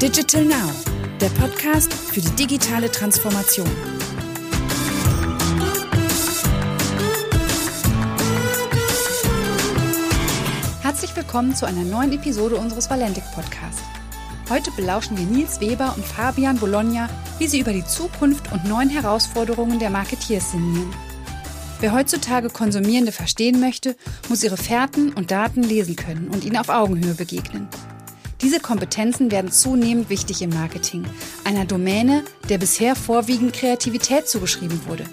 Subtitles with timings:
[0.00, 0.72] Digital Now,
[1.20, 3.68] der Podcast für die digitale Transformation.
[10.80, 13.82] Herzlich willkommen zu einer neuen Episode unseres Valentic Podcasts.
[14.48, 18.88] Heute belauschen wir Nils Weber und Fabian Bologna, wie sie über die Zukunft und neuen
[18.88, 20.94] Herausforderungen der Marketeers sinnieren.
[21.80, 23.96] Wer heutzutage Konsumierende verstehen möchte,
[24.30, 27.68] muss ihre Fährten und Daten lesen können und ihnen auf Augenhöhe begegnen.
[28.42, 31.04] Diese Kompetenzen werden zunehmend wichtig im Marketing,
[31.44, 35.04] einer Domäne, der bisher vorwiegend Kreativität zugeschrieben wurde.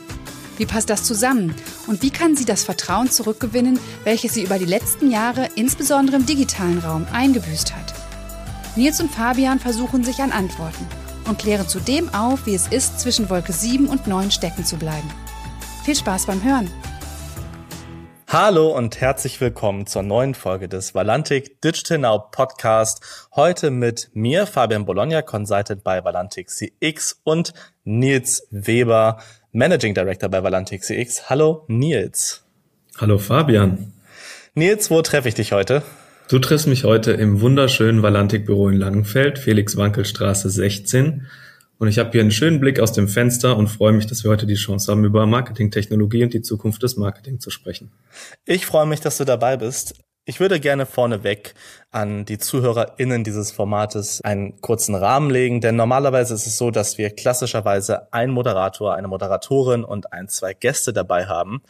[0.58, 1.54] Wie passt das zusammen
[1.88, 6.26] und wie kann sie das Vertrauen zurückgewinnen, welches sie über die letzten Jahre insbesondere im
[6.26, 7.94] digitalen Raum eingebüßt hat?
[8.76, 10.88] Nils und Fabian versuchen sich an Antworten
[11.28, 15.10] und klären zudem auf, wie es ist, zwischen Wolke 7 und 9 stecken zu bleiben.
[15.84, 16.70] Viel Spaß beim Hören!
[18.30, 23.00] Hallo und herzlich willkommen zur neuen Folge des Valantic Digital Now Podcast.
[23.34, 27.54] Heute mit mir, Fabian Bologna, Consultant bei Valantic CX und
[27.86, 29.20] Nils Weber,
[29.54, 31.30] Managing Director bei Valantic CX.
[31.30, 32.44] Hallo Nils.
[32.98, 33.94] Hallo Fabian.
[34.56, 35.82] Nils, wo treffe ich dich heute?
[36.28, 41.28] Du triffst mich heute im wunderschönen Valantic Büro in Langenfeld, Felix-Wankel-Straße 16.
[41.80, 44.32] Und ich habe hier einen schönen Blick aus dem Fenster und freue mich, dass wir
[44.32, 47.92] heute die Chance haben, über Marketingtechnologie und die Zukunft des Marketing zu sprechen.
[48.46, 49.94] Ich freue mich, dass du dabei bist.
[50.30, 51.54] Ich würde gerne vorneweg
[51.90, 56.98] an die ZuhörerInnen dieses Formates einen kurzen Rahmen legen, denn normalerweise ist es so, dass
[56.98, 61.62] wir klassischerweise einen Moderator, eine Moderatorin und ein, zwei Gäste dabei haben.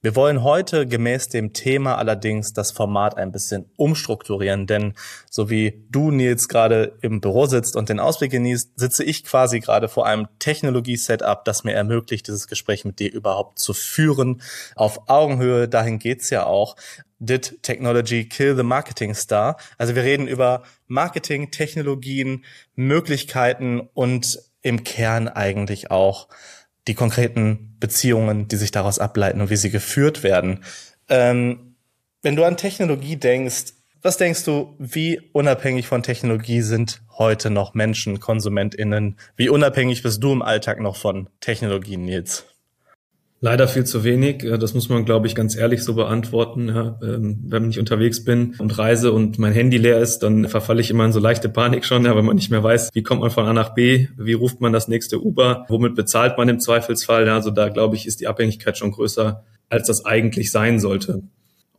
[0.00, 4.94] Wir wollen heute gemäß dem Thema allerdings das Format ein bisschen umstrukturieren, denn
[5.30, 9.60] so wie du, Nils, gerade im Büro sitzt und den Ausblick genießt, sitze ich quasi
[9.60, 14.40] gerade vor einem Technologie-Setup, das mir ermöglicht, dieses Gespräch mit dir überhaupt zu führen.
[14.74, 16.76] Auf Augenhöhe, dahin geht's ja auch.
[17.18, 19.56] Did Technology Kill the Marketing Star?
[19.78, 26.28] Also wir reden über Marketing, Technologien, Möglichkeiten und im Kern eigentlich auch
[26.88, 30.64] die konkreten Beziehungen, die sich daraus ableiten und wie sie geführt werden.
[31.08, 31.76] Ähm,
[32.22, 37.74] wenn du an Technologie denkst, was denkst du, wie unabhängig von Technologie sind heute noch
[37.74, 39.18] Menschen, KonsumentInnen?
[39.36, 42.44] Wie unabhängig bist du im Alltag noch von Technologien, Nils?
[43.40, 44.46] Leider viel zu wenig.
[44.58, 46.68] Das muss man, glaube ich, ganz ehrlich so beantworten.
[46.68, 50.80] Ja, ähm, wenn ich unterwegs bin und reise und mein Handy leer ist, dann verfalle
[50.80, 53.20] ich immer in so leichte Panik schon, ja, weil man nicht mehr weiß, wie kommt
[53.20, 56.60] man von A nach B, wie ruft man das nächste Uber, womit bezahlt man im
[56.60, 57.26] Zweifelsfall.
[57.26, 61.22] Ja, also da, glaube ich, ist die Abhängigkeit schon größer, als das eigentlich sein sollte.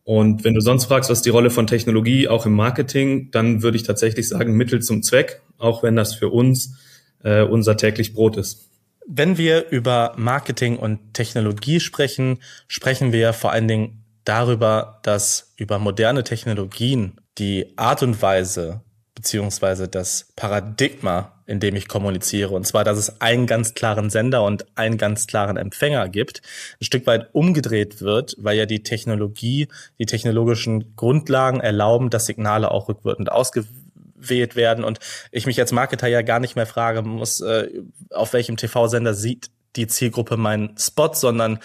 [0.03, 3.77] Und wenn du sonst fragst, was die Rolle von Technologie auch im Marketing, dann würde
[3.77, 6.77] ich tatsächlich sagen, Mittel zum Zweck, auch wenn das für uns
[7.23, 8.66] äh, unser täglich Brot ist.
[9.09, 15.79] Wenn wir über Marketing und Technologie sprechen, sprechen wir vor allen Dingen darüber, dass über
[15.79, 18.81] moderne Technologien die Art und Weise
[19.15, 24.43] beziehungsweise das Paradigma, in dem ich kommuniziere, und zwar, dass es einen ganz klaren Sender
[24.43, 26.41] und einen ganz klaren Empfänger gibt,
[26.81, 29.69] ein Stück weit umgedreht wird, weil ja die Technologie,
[29.99, 33.86] die technologischen Grundlagen erlauben, dass Signale auch rückwirkend ausgewählt
[34.17, 34.99] gewählt werden und
[35.31, 37.69] ich mich als Marketer ja gar nicht mehr fragen muss, äh,
[38.11, 41.59] auf welchem TV-Sender sieht die Zielgruppe meinen Spot, sondern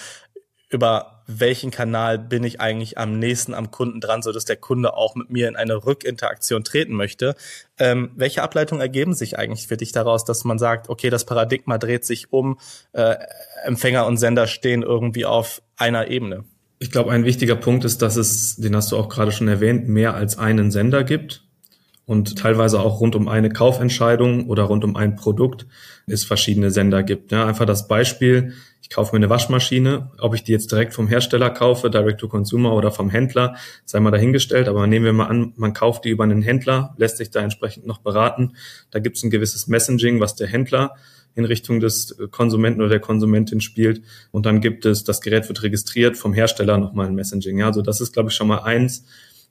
[0.69, 4.95] über welchen Kanal bin ich eigentlich am nächsten am Kunden dran, so dass der Kunde
[4.95, 7.35] auch mit mir in eine Rückinteraktion treten möchte.
[7.79, 11.79] Ähm, welche Ableitungen ergeben sich eigentlich für dich daraus, dass man sagt, okay, das Paradigma
[11.79, 12.59] dreht sich um,
[12.93, 13.17] äh,
[13.65, 16.45] Empfänger und Sender stehen irgendwie auf einer Ebene?
[16.79, 19.89] Ich glaube, ein wichtiger Punkt ist, dass es, den hast du auch gerade schon erwähnt,
[19.89, 21.42] mehr als einen Sender gibt
[22.13, 25.67] und teilweise auch rund um eine Kaufentscheidung oder rund um ein Produkt
[26.07, 27.33] es verschiedene Sender gibt.
[27.33, 28.53] Ja, einfach das Beispiel,
[28.83, 32.29] ich kaufe mir eine Waschmaschine, ob ich die jetzt direkt vom Hersteller kaufe, direct to
[32.29, 33.57] consumer oder vom Händler,
[33.87, 37.17] sei mal dahingestellt, aber nehmen wir mal an, man kauft die über einen Händler, lässt
[37.17, 38.57] sich da entsprechend noch beraten.
[38.91, 40.95] Da gibt es ein gewisses Messaging, was der Händler
[41.35, 44.03] in Richtung des Konsumenten oder der Konsumentin spielt.
[44.33, 47.59] Und dann gibt es, das Gerät wird registriert, vom Hersteller nochmal ein Messaging.
[47.59, 49.07] Ja, also das ist, glaube ich, schon mal eins,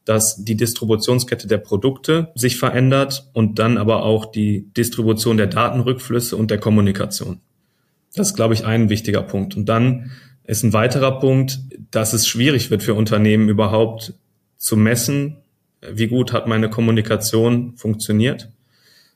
[0.06, 6.36] dass die Distributionskette der Produkte sich verändert und dann aber auch die Distribution der Datenrückflüsse
[6.36, 7.40] und der Kommunikation.
[8.16, 9.56] Das ist, glaube ich, ein wichtiger Punkt.
[9.56, 10.12] Und dann
[10.44, 11.60] ist ein weiterer Punkt,
[11.92, 14.14] dass es schwierig wird für Unternehmen überhaupt
[14.58, 15.38] zu messen,
[15.82, 18.50] wie gut hat meine Kommunikation funktioniert,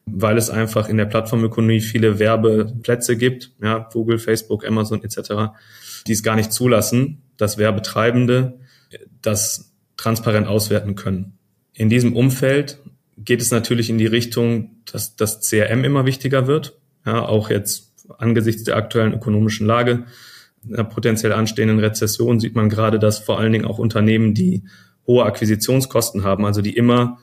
[0.05, 5.53] weil es einfach in der Plattformökonomie viele Werbeplätze gibt, ja, Google, Facebook, Amazon etc.,
[6.07, 8.59] die es gar nicht zulassen, dass Werbetreibende
[9.21, 11.37] das transparent auswerten können.
[11.73, 12.79] In diesem Umfeld
[13.17, 16.77] geht es natürlich in die Richtung, dass das CRM immer wichtiger wird.
[17.05, 20.05] Ja, auch jetzt angesichts der aktuellen ökonomischen Lage,
[20.71, 24.63] einer potenziell anstehenden Rezession sieht man gerade, dass vor allen Dingen auch Unternehmen, die
[25.05, 27.19] hohe Akquisitionskosten haben, also die immer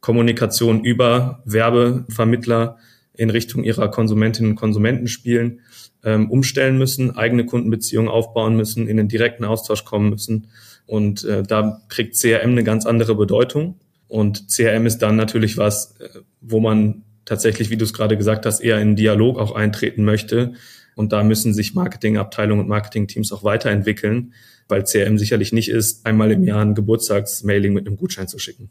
[0.00, 2.78] Kommunikation über Werbevermittler
[3.14, 5.60] in Richtung ihrer Konsumentinnen und Konsumenten spielen,
[6.02, 10.48] ähm, umstellen müssen, eigene Kundenbeziehungen aufbauen müssen, in den direkten Austausch kommen müssen.
[10.86, 13.80] Und äh, da kriegt CRM eine ganz andere Bedeutung.
[14.06, 16.08] Und CRM ist dann natürlich was, äh,
[16.40, 20.54] wo man tatsächlich, wie du es gerade gesagt hast, eher in Dialog auch eintreten möchte.
[20.94, 24.34] Und da müssen sich Marketingabteilungen und Marketingteams auch weiterentwickeln,
[24.68, 28.70] weil CRM sicherlich nicht ist, einmal im Jahr ein Geburtstagsmailing mit einem Gutschein zu schicken.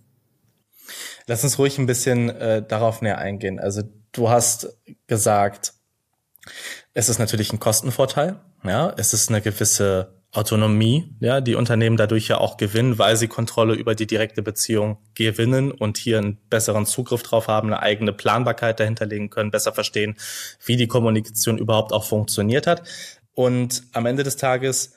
[1.27, 3.59] Lass uns ruhig ein bisschen äh, darauf näher eingehen.
[3.59, 4.77] Also du hast
[5.07, 5.73] gesagt,
[6.93, 8.39] es ist natürlich ein Kostenvorteil.
[8.63, 13.27] Ja, es ist eine gewisse Autonomie, ja, die Unternehmen dadurch ja auch gewinnen, weil sie
[13.27, 18.13] Kontrolle über die direkte Beziehung gewinnen und hier einen besseren Zugriff drauf haben, eine eigene
[18.13, 20.15] Planbarkeit dahinterlegen können, besser verstehen,
[20.65, 22.81] wie die Kommunikation überhaupt auch funktioniert hat.
[23.35, 24.93] Und am Ende des Tages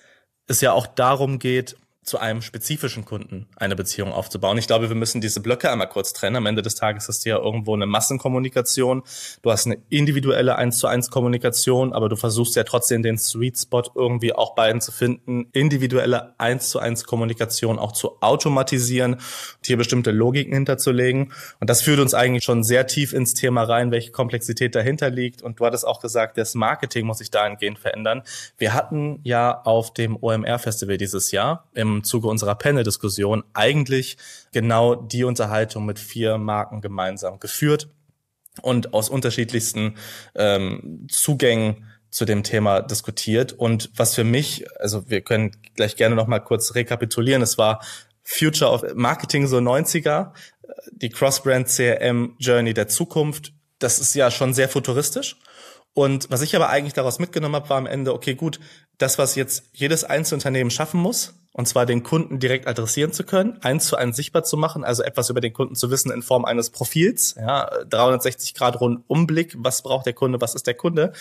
[0.46, 4.56] es ja auch darum geht, zu einem spezifischen Kunden eine Beziehung aufzubauen.
[4.58, 6.36] Ich glaube, wir müssen diese Blöcke einmal kurz trennen.
[6.36, 9.02] Am Ende des Tages hast du ja irgendwo eine Massenkommunikation.
[9.42, 13.58] Du hast eine individuelle 1 zu 1 Kommunikation, aber du versuchst ja trotzdem den Sweet
[13.58, 19.66] Spot irgendwie auch beiden zu finden, individuelle 1 zu 1 Kommunikation auch zu automatisieren und
[19.66, 21.32] hier bestimmte Logiken hinterzulegen.
[21.58, 25.42] Und das führt uns eigentlich schon sehr tief ins Thema rein, welche Komplexität dahinter liegt.
[25.42, 28.22] Und du hattest auch gesagt, das Marketing muss sich dahingehend verändern.
[28.58, 34.16] Wir hatten ja auf dem OMR Festival dieses Jahr im Zuge unserer Panel-Diskussion eigentlich
[34.52, 37.88] genau die Unterhaltung mit vier Marken gemeinsam geführt
[38.62, 39.96] und aus unterschiedlichsten
[40.34, 43.52] ähm, Zugängen zu dem Thema diskutiert.
[43.52, 47.42] Und was für mich, also wir können gleich gerne noch kurz rekapitulieren.
[47.42, 47.84] Es war
[48.22, 50.32] Future of Marketing so 90er,
[50.92, 53.52] die Cross-Brand CRM Journey der Zukunft.
[53.78, 55.36] Das ist ja schon sehr futuristisch.
[55.96, 58.60] Und was ich aber eigentlich daraus mitgenommen habe, war am Ende, okay, gut,
[58.98, 63.56] das, was jetzt jedes Einzelunternehmen schaffen muss, und zwar den Kunden direkt adressieren zu können,
[63.62, 66.44] eins zu eins sichtbar zu machen, also etwas über den Kunden zu wissen in Form
[66.44, 71.14] eines Profils, ja, 360 Grad Rundumblick, was braucht der Kunde, was ist der Kunde.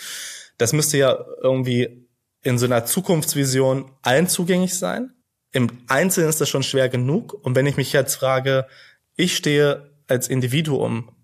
[0.58, 2.06] Das müsste ja irgendwie
[2.42, 5.14] in so einer Zukunftsvision allen zugänglich sein.
[5.52, 7.32] Im Einzelnen ist das schon schwer genug.
[7.32, 8.66] Und wenn ich mich jetzt frage,
[9.14, 11.16] ich stehe als Individuum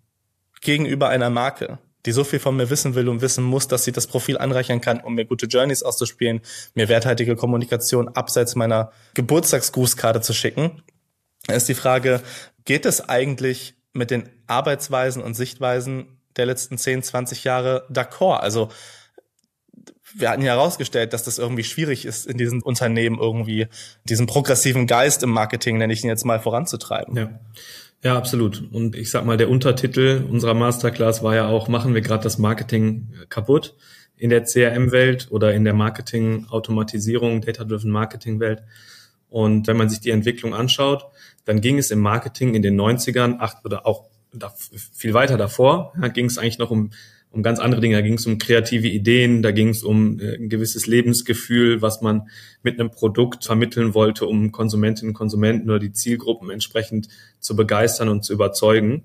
[0.62, 3.93] gegenüber einer Marke, die so viel von mir wissen will und wissen muss, dass sie
[3.93, 6.40] das Profil anreichern kann, um mir gute Journeys auszuspielen,
[6.75, 10.82] mir werthaltige Kommunikation abseits meiner Geburtstagsgrußkarte zu schicken,
[11.49, 12.20] ist die Frage,
[12.64, 18.38] geht es eigentlich mit den Arbeitsweisen und Sichtweisen der letzten 10, 20 Jahre d'accord?
[18.38, 18.69] Also
[20.14, 23.69] wir hatten ja herausgestellt, dass das irgendwie schwierig ist, in diesen Unternehmen irgendwie
[24.05, 27.16] diesen progressiven Geist im Marketing, nenne ich ihn jetzt mal, voranzutreiben.
[27.16, 27.40] Ja.
[28.02, 28.64] Ja, absolut.
[28.72, 32.38] Und ich sag mal, der Untertitel unserer Masterclass war ja auch, machen wir gerade das
[32.38, 33.76] Marketing kaputt
[34.16, 38.64] in der CRM-Welt oder in der Marketing-Automatisierung, Data-Driven Marketing-Welt.
[39.28, 41.06] Und wenn man sich die Entwicklung anschaut,
[41.44, 44.08] dann ging es im Marketing in den 90ern, acht oder auch
[44.93, 46.90] viel weiter davor, ging es eigentlich noch um
[47.32, 47.96] um ganz andere Dinge.
[47.96, 52.02] Da ging es um kreative Ideen, da ging es um äh, ein gewisses Lebensgefühl, was
[52.02, 52.29] man
[52.62, 57.08] mit einem Produkt vermitteln wollte, um Konsumentinnen und Konsumenten oder die Zielgruppen entsprechend
[57.40, 59.02] zu begeistern und zu überzeugen.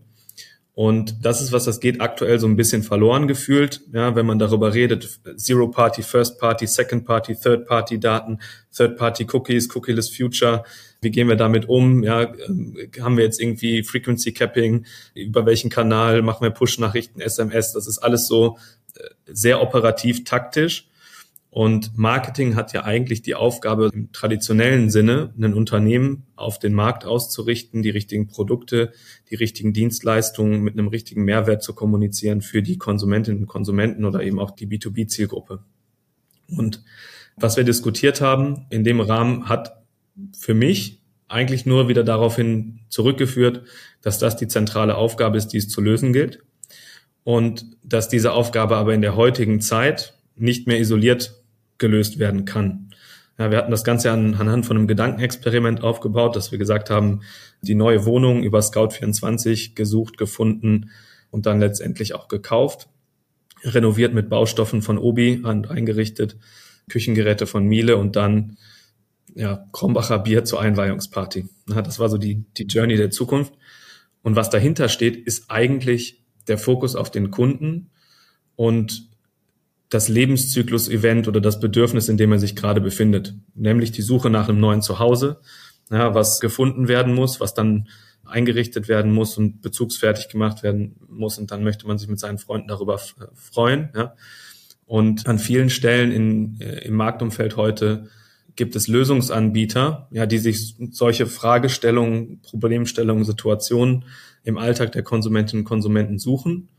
[0.78, 4.38] Und das ist was, das geht aktuell so ein bisschen verloren gefühlt, ja, wenn man
[4.38, 5.20] darüber redet.
[5.36, 8.38] Zero Party, First Party, Second Party, Third Party Daten,
[8.72, 10.64] Third Party Cookies, Cookieless Future.
[11.02, 12.04] Wie gehen wir damit um?
[12.04, 14.86] Ja, ähm, haben wir jetzt irgendwie Frequency Capping?
[15.16, 17.74] Über welchen Kanal machen wir Push-Nachrichten, SMS?
[17.74, 18.60] Das ist alles so
[18.98, 20.87] äh, sehr operativ, taktisch.
[21.58, 27.04] Und Marketing hat ja eigentlich die Aufgabe, im traditionellen Sinne ein Unternehmen auf den Markt
[27.04, 28.92] auszurichten, die richtigen Produkte,
[29.32, 34.22] die richtigen Dienstleistungen mit einem richtigen Mehrwert zu kommunizieren für die Konsumentinnen und Konsumenten oder
[34.22, 35.64] eben auch die B2B-Zielgruppe.
[36.56, 36.84] Und
[37.38, 39.82] was wir diskutiert haben in dem Rahmen hat
[40.38, 43.64] für mich eigentlich nur wieder daraufhin zurückgeführt,
[44.04, 46.44] dass das die zentrale Aufgabe ist, die es zu lösen gilt.
[47.24, 51.37] Und dass diese Aufgabe aber in der heutigen Zeit nicht mehr isoliert
[51.78, 52.90] gelöst werden kann.
[53.38, 57.22] Ja, wir hatten das Ganze anhand von einem Gedankenexperiment aufgebaut, dass wir gesagt haben,
[57.62, 60.90] die neue Wohnung über Scout24 gesucht, gefunden
[61.30, 62.88] und dann letztendlich auch gekauft,
[63.64, 66.38] renoviert mit Baustoffen von Obi und eingerichtet,
[66.90, 68.58] Küchengeräte von Miele und dann
[69.36, 71.48] ja, Krombacher Bier zur Einweihungsparty.
[71.70, 73.54] Ja, das war so die, die Journey der Zukunft.
[74.24, 77.92] Und was dahinter steht, ist eigentlich der Fokus auf den Kunden
[78.56, 79.08] und
[79.90, 84.50] das Lebenszyklus-Event oder das Bedürfnis, in dem er sich gerade befindet, nämlich die Suche nach
[84.50, 85.40] einem neuen Zuhause,
[85.90, 87.88] ja, was gefunden werden muss, was dann
[88.26, 92.38] eingerichtet werden muss und bezugsfertig gemacht werden muss und dann möchte man sich mit seinen
[92.38, 93.00] Freunden darüber
[93.36, 93.90] freuen.
[93.96, 94.16] Ja.
[94.86, 98.10] Und an vielen Stellen in, äh, im Marktumfeld heute
[98.56, 104.06] gibt es Lösungsanbieter, ja, die sich solche Fragestellungen, Problemstellungen, Situationen
[104.44, 106.70] im Alltag der Konsumentinnen und Konsumenten suchen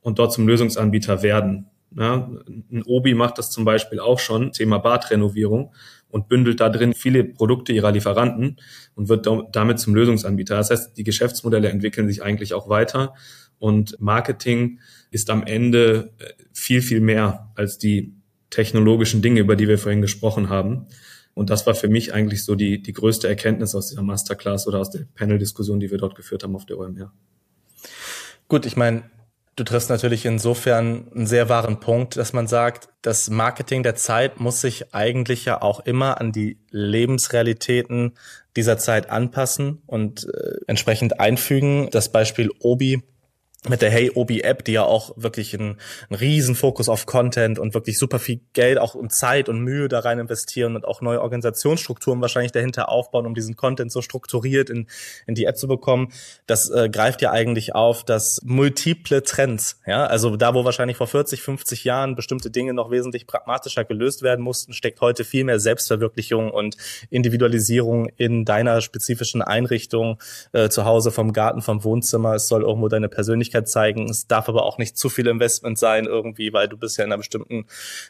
[0.00, 1.66] und dort zum Lösungsanbieter werden.
[1.96, 2.30] Ja,
[2.70, 5.74] ein Obi macht das zum Beispiel auch schon, Thema Badrenovierung
[6.08, 8.56] und bündelt da drin viele Produkte ihrer Lieferanten
[8.94, 10.56] und wird damit zum Lösungsanbieter.
[10.56, 13.14] Das heißt, die Geschäftsmodelle entwickeln sich eigentlich auch weiter
[13.58, 14.80] und Marketing
[15.10, 18.14] ist am Ende äh, viel, viel mehr als die
[18.50, 20.86] technologischen Dinge, über die wir vorhin gesprochen haben.
[21.34, 24.80] Und das war für mich eigentlich so die, die größte Erkenntnis aus dieser Masterclass oder
[24.80, 27.12] aus der Panel-Diskussion, die wir dort geführt haben auf der OMR.
[28.48, 29.04] Gut, ich meine,
[29.54, 34.40] Du triffst natürlich insofern einen sehr wahren Punkt, dass man sagt, das Marketing der Zeit
[34.40, 38.14] muss sich eigentlich ja auch immer an die Lebensrealitäten
[38.56, 41.88] dieser Zeit anpassen und äh, entsprechend einfügen.
[41.90, 43.02] Das Beispiel Obi
[43.68, 45.78] mit der Hey Obi App, die ja auch wirklich einen,
[46.10, 49.88] einen riesen Fokus auf Content und wirklich super viel Geld auch und Zeit und Mühe
[49.88, 54.68] da rein investieren und auch neue Organisationsstrukturen wahrscheinlich dahinter aufbauen, um diesen Content so strukturiert
[54.68, 54.88] in,
[55.28, 56.12] in die App zu bekommen.
[56.46, 61.06] Das äh, greift ja eigentlich auf, dass multiple Trends, ja, also da, wo wahrscheinlich vor
[61.06, 65.60] 40, 50 Jahren bestimmte Dinge noch wesentlich pragmatischer gelöst werden mussten, steckt heute viel mehr
[65.60, 66.76] Selbstverwirklichung und
[67.10, 70.18] Individualisierung in deiner spezifischen Einrichtung
[70.50, 72.34] äh, zu Hause vom Garten, vom Wohnzimmer.
[72.34, 74.08] Es soll irgendwo deine Persönlichkeit Persönlichkeit zeigen.
[74.08, 77.12] Es darf aber auch nicht zu viel Investment sein irgendwie, weil du bist ja in
[77.12, 77.66] einer bestimmten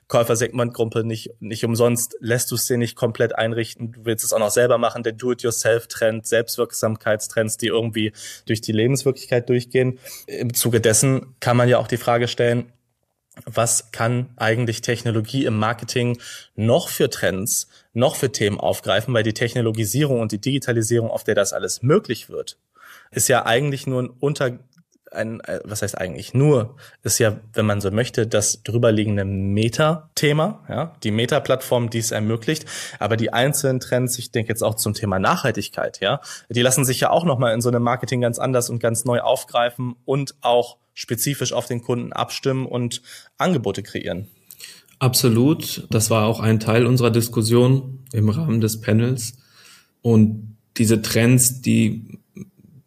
[0.09, 3.93] Käufersegmentgruppe nicht, nicht umsonst lässt du es dir nicht komplett einrichten.
[3.93, 8.13] Du willst es auch noch selber machen, der Do-it-yourself-Trend, Selbstwirksamkeitstrends, die irgendwie
[8.47, 9.99] durch die Lebenswirklichkeit durchgehen.
[10.27, 12.73] Im Zuge dessen kann man ja auch die Frage stellen,
[13.47, 16.19] was kann eigentlich Technologie im Marketing
[16.55, 21.35] noch für Trends, noch für Themen aufgreifen, weil die Technologisierung und die Digitalisierung, auf der
[21.35, 22.59] das alles möglich wird,
[23.11, 24.59] ist ja eigentlich nur ein unter
[25.15, 30.65] ein, äh, was heißt eigentlich nur, ist ja, wenn man so möchte, das drüberliegende Meta-Thema,
[30.69, 32.67] ja, die Meta-Plattform, die es ermöglicht.
[32.99, 37.01] Aber die einzelnen Trends, ich denke jetzt auch zum Thema Nachhaltigkeit, ja, die lassen sich
[37.01, 40.77] ja auch nochmal in so einem Marketing ganz anders und ganz neu aufgreifen und auch
[40.95, 43.03] spezifisch auf den Kunden abstimmen und
[43.39, 44.29] Angebote kreieren.
[44.99, 45.87] Absolut.
[45.91, 49.39] Das war auch ein Teil unserer Diskussion im Rahmen des Panels.
[50.01, 52.21] Und diese Trends, die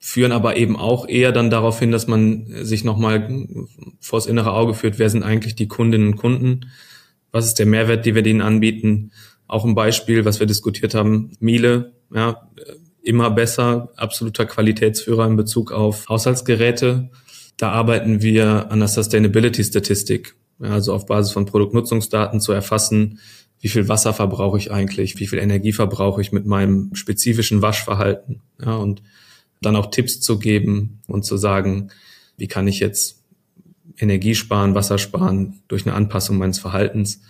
[0.06, 3.48] führen aber eben auch eher dann darauf hin, dass man sich nochmal
[4.00, 6.68] vors innere Auge führt, wer sind eigentlich die Kundinnen und Kunden,
[7.32, 9.12] was ist der Mehrwert, den wir denen anbieten.
[9.48, 12.48] Auch ein Beispiel, was wir diskutiert haben, Miele, ja,
[13.02, 17.10] immer besser, absoluter Qualitätsführer in Bezug auf Haushaltsgeräte.
[17.58, 23.20] Da arbeiten wir an der Sustainability-Statistik, ja, also auf Basis von Produktnutzungsdaten zu erfassen,
[23.60, 28.44] wie viel Wasser verbrauche ich eigentlich, wie viel Energie verbrauche ich mit meinem spezifischen Waschverhalten.
[28.64, 29.02] Ja, und
[29.66, 31.90] dann auch Tipps zu geben und zu sagen,
[32.38, 33.24] wie kann ich jetzt
[33.98, 37.22] Energie sparen, Wasser sparen durch eine Anpassung meines Verhaltens.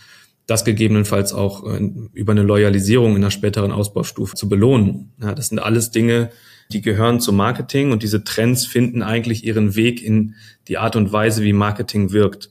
[0.47, 5.11] Das gegebenenfalls auch äh, über eine Loyalisierung in einer späteren Ausbaustufe zu belohnen.
[5.21, 6.31] Ja, das sind alles Dinge,
[6.71, 10.35] die gehören zum Marketing und diese Trends finden eigentlich ihren Weg in
[10.67, 12.49] die Art und Weise, wie Marketing wirkt.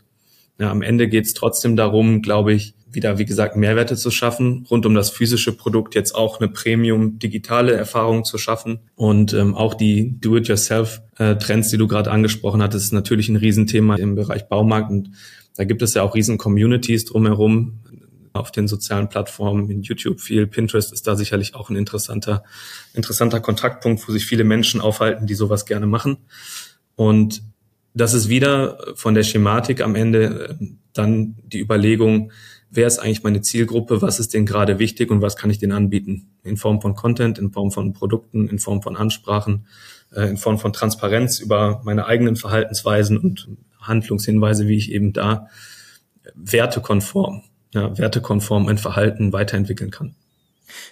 [0.59, 4.67] Ja, am Ende geht es trotzdem darum, glaube ich, wieder, wie gesagt, Mehrwerte zu schaffen,
[4.71, 8.81] rund um das physische Produkt jetzt auch eine Premium-digitale Erfahrung zu schaffen.
[8.95, 14.15] Und ähm, auch die Do-it-yourself-Trends, die du gerade angesprochen hattest, ist natürlich ein Riesenthema im
[14.15, 14.91] Bereich Baumarkt.
[14.91, 15.11] Und
[15.57, 17.81] da gibt es ja auch riesen Communities drumherum
[18.35, 22.43] auf den sozialen Plattformen, in YouTube viel, Pinterest ist da sicherlich auch ein interessanter,
[22.93, 26.17] interessanter Kontaktpunkt, wo sich viele Menschen aufhalten, die sowas gerne machen.
[26.97, 27.43] Und
[27.95, 32.33] das ist wieder von der Schematik am Ende äh, dann die Überlegung,
[32.75, 35.73] wer ist eigentlich meine Zielgruppe, was ist denen gerade wichtig und was kann ich denen
[35.73, 36.29] anbieten.
[36.43, 39.67] In Form von Content, in Form von Produkten, in Form von Ansprachen,
[40.15, 43.49] äh, in Form von Transparenz über meine eigenen Verhaltensweisen und
[43.81, 45.49] Handlungshinweise, wie ich eben da
[46.35, 50.15] wertekonform, ja, wertekonform ein Verhalten weiterentwickeln kann.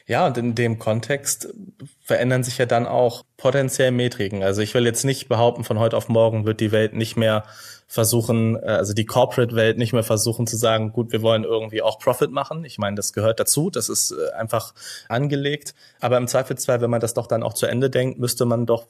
[0.06, 1.48] Ja, und in dem Kontext
[2.00, 4.42] verändern sich ja dann auch potenziell Metriken.
[4.42, 7.44] Also ich will jetzt nicht behaupten, von heute auf morgen wird die Welt nicht mehr
[7.92, 11.98] versuchen, äh, also die Corporate-Welt nicht mehr versuchen zu sagen, gut, wir wollen irgendwie auch
[11.98, 12.64] Profit machen.
[12.64, 14.72] Ich meine, das gehört dazu, das ist äh, einfach
[15.10, 15.74] angelegt.
[16.00, 18.86] Aber im Zweifelsfall, wenn man das doch dann auch zu Ende denkt, müsste man doch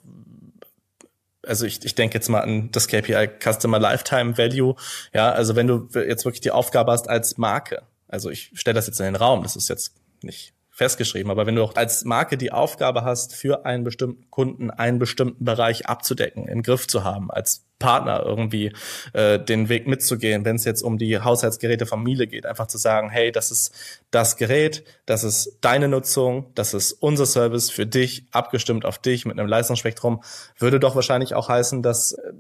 [1.45, 4.77] also ich, ich denke jetzt mal an das KPI Customer Lifetime Value.
[5.13, 8.87] Ja, also wenn du jetzt wirklich die Aufgabe hast als Marke, also ich stelle das
[8.87, 11.33] jetzt in den Raum, das ist jetzt nicht festgeschrieben.
[11.33, 15.45] Aber wenn du auch als Marke die Aufgabe hast, für einen bestimmten Kunden einen bestimmten
[15.45, 18.73] Bereich abzudecken, im Griff zu haben, als Partner irgendwie
[19.13, 22.79] äh, den Weg mitzugehen, wenn es jetzt um die Haushaltsgeräte von Miele geht, einfach zu
[22.79, 23.75] sagen, hey, das ist
[24.11, 29.27] das Gerät, das ist deine Nutzung, das ist unser Service für dich, abgestimmt auf dich
[29.27, 30.23] mit einem Leistungsspektrum,
[30.59, 32.33] würde doch wahrscheinlich auch heißen, dass äh,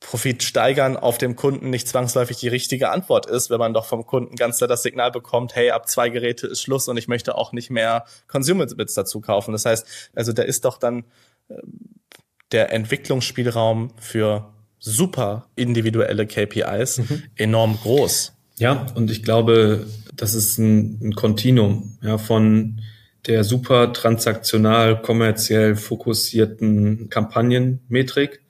[0.00, 4.06] Profit steigern auf dem Kunden nicht zwangsläufig die richtige Antwort ist, wenn man doch vom
[4.06, 7.36] Kunden ganz klar das Signal bekommt, hey, ab zwei Geräte ist Schluss und ich möchte
[7.36, 9.52] auch nicht mehr Consumables dazu kaufen.
[9.52, 11.04] Das heißt, also da ist doch dann
[11.50, 12.00] ähm,
[12.52, 17.22] der Entwicklungsspielraum für super individuelle KPIs mhm.
[17.36, 18.32] enorm groß.
[18.58, 22.80] Ja, und ich glaube, das ist ein, ein Kontinuum ja, von
[23.26, 28.40] der super transaktional, kommerziell fokussierten Kampagnenmetrik.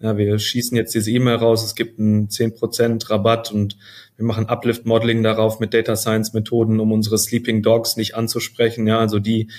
[0.00, 3.76] Ja, wir schießen jetzt diese E-Mail raus, es gibt einen 10% Rabatt und
[4.16, 8.86] wir machen Uplift-Modeling darauf mit Data Science-Methoden, um unsere Sleeping Dogs nicht anzusprechen.
[8.86, 9.50] Ja, also die,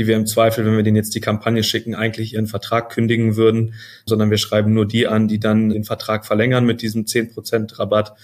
[0.00, 3.36] die wir im Zweifel, wenn wir denen jetzt die Kampagne schicken, eigentlich ihren Vertrag kündigen
[3.36, 3.74] würden,
[4.06, 8.14] sondern wir schreiben nur die an, die dann den Vertrag verlängern mit diesem 10% Rabatt.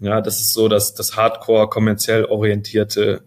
[0.00, 3.24] Ja, das ist so, dass das Hardcore kommerziell orientierte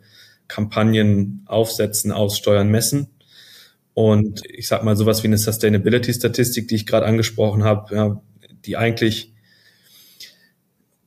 [0.47, 3.05] Kampagnen aufsetzen, aussteuern, messen.
[3.93, 8.21] Und ich sag mal sowas wie eine Sustainability-Statistik, die ich gerade angesprochen habe, ja,
[8.65, 9.31] die eigentlich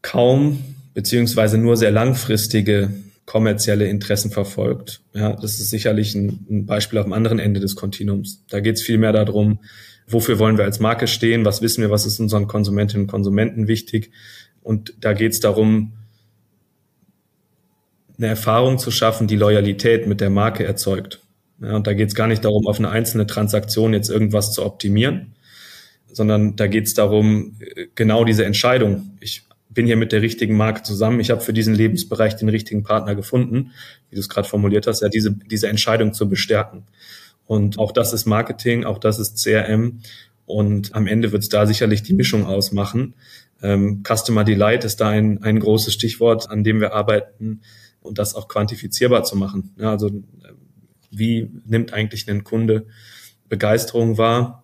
[0.01, 0.63] kaum
[0.95, 2.95] beziehungsweise nur sehr langfristige
[3.27, 5.01] kommerzielle Interessen verfolgt.
[5.15, 8.45] Ja, das ist sicherlich ein, ein Beispiel dem anderen Ende des Kontinuums.
[8.49, 9.61] Da geht es viel mehr darum,
[10.07, 13.67] wofür wollen wir als Marke stehen, was wissen wir, was ist unseren Konsumentinnen und Konsumenten
[13.67, 14.11] wichtig.
[14.63, 15.95] Und da geht es darum,
[18.17, 21.21] eine Erfahrung zu schaffen, die Loyalität mit der Marke erzeugt.
[21.61, 24.65] Ja, und da geht es gar nicht darum, auf eine einzelne Transaktion jetzt irgendwas zu
[24.65, 25.35] optimieren,
[26.13, 27.59] sondern da geht es darum,
[27.95, 29.17] genau diese Entscheidung.
[29.21, 29.43] Ich
[29.75, 31.21] bin hier mit der richtigen Marke zusammen.
[31.21, 33.73] Ich habe für diesen Lebensbereich den richtigen Partner gefunden,
[34.09, 36.85] wie du es gerade formuliert hast, ja, diese, diese Entscheidung zu bestärken.
[37.47, 40.01] Und auch das ist Marketing, auch das ist CRM.
[40.47, 43.15] Und am Ende wird es da sicherlich die Mischung ausmachen.
[43.63, 47.61] Ähm, Customer Delight ist da ein, ein großes Stichwort, an dem wir arbeiten
[48.01, 49.75] und das auch quantifizierbar zu machen.
[49.79, 50.11] Ja, also
[51.11, 52.87] wie nimmt eigentlich ein Kunde
[53.49, 54.64] Begeisterung wahr?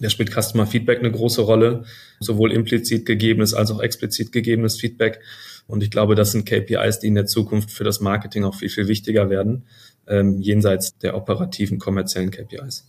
[0.00, 1.84] Da spielt Customer Feedback eine große Rolle,
[2.20, 5.20] sowohl implizit gegebenes als auch explizit gegebenes Feedback.
[5.66, 8.70] Und ich glaube, das sind KPIs, die in der Zukunft für das Marketing auch viel,
[8.70, 9.66] viel wichtiger werden,
[10.06, 12.86] ähm, jenseits der operativen kommerziellen KPIs.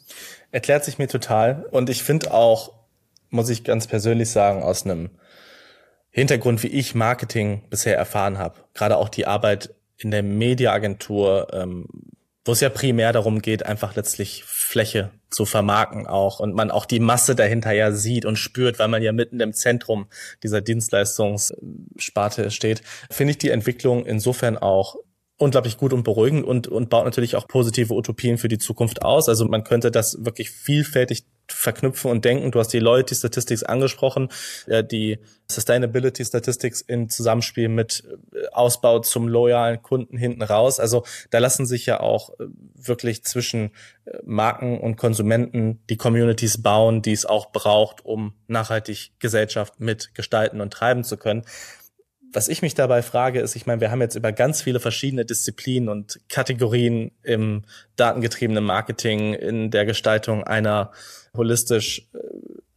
[0.52, 1.66] Erklärt sich mir total.
[1.72, 2.74] Und ich finde auch,
[3.30, 5.10] muss ich ganz persönlich sagen, aus einem
[6.10, 11.88] Hintergrund, wie ich Marketing bisher erfahren habe, gerade auch die Arbeit in der Mediaagentur, ähm,
[12.50, 16.86] wo es ja primär darum geht, einfach letztlich Fläche zu vermarkten auch und man auch
[16.86, 20.08] die Masse dahinter ja sieht und spürt, weil man ja mitten im Zentrum
[20.42, 22.82] dieser Dienstleistungssparte steht,
[23.12, 24.96] finde ich die Entwicklung insofern auch
[25.40, 29.30] unglaublich gut und beruhigend und, und baut natürlich auch positive Utopien für die Zukunft aus.
[29.30, 32.52] Also man könnte das wirklich vielfältig verknüpfen und denken.
[32.52, 34.30] Du hast die Loyalty Statistics angesprochen,
[34.68, 35.18] die
[35.52, 40.80] Sustainability Statistics in Zusammenspiel mit äh, Ausbau zum loyalen Kunden hinten raus.
[40.80, 43.72] Also da lassen sich ja auch äh, wirklich zwischen
[44.06, 50.62] äh, Marken und Konsumenten die Communities bauen, die es auch braucht, um nachhaltig Gesellschaft mitgestalten
[50.62, 51.44] und treiben zu können
[52.32, 55.26] was ich mich dabei frage, ist, ich meine, wir haben jetzt über ganz viele verschiedene
[55.26, 57.64] Disziplinen und Kategorien im
[57.96, 60.92] datengetriebenen Marketing, in der Gestaltung einer
[61.36, 62.18] holistisch äh,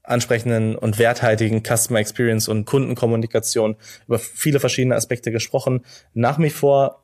[0.03, 5.85] ansprechenden und werthaltigen Customer Experience und Kundenkommunikation über viele verschiedene Aspekte gesprochen.
[6.13, 7.03] Nach wie vor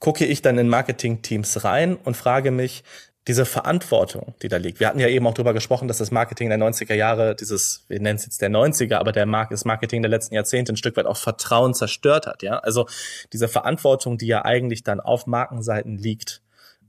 [0.00, 2.82] gucke ich dann in Marketing-Teams rein und frage mich,
[3.28, 4.80] diese Verantwortung, die da liegt.
[4.80, 8.00] Wir hatten ja eben auch darüber gesprochen, dass das Marketing der 90er Jahre, dieses, wir
[8.00, 10.96] nennen es jetzt der 90er, aber der Markt, das Marketing der letzten Jahrzehnte ein Stück
[10.96, 12.58] weit auch Vertrauen zerstört hat, ja.
[12.58, 12.86] Also
[13.32, 16.40] diese Verantwortung, die ja eigentlich dann auf Markenseiten liegt,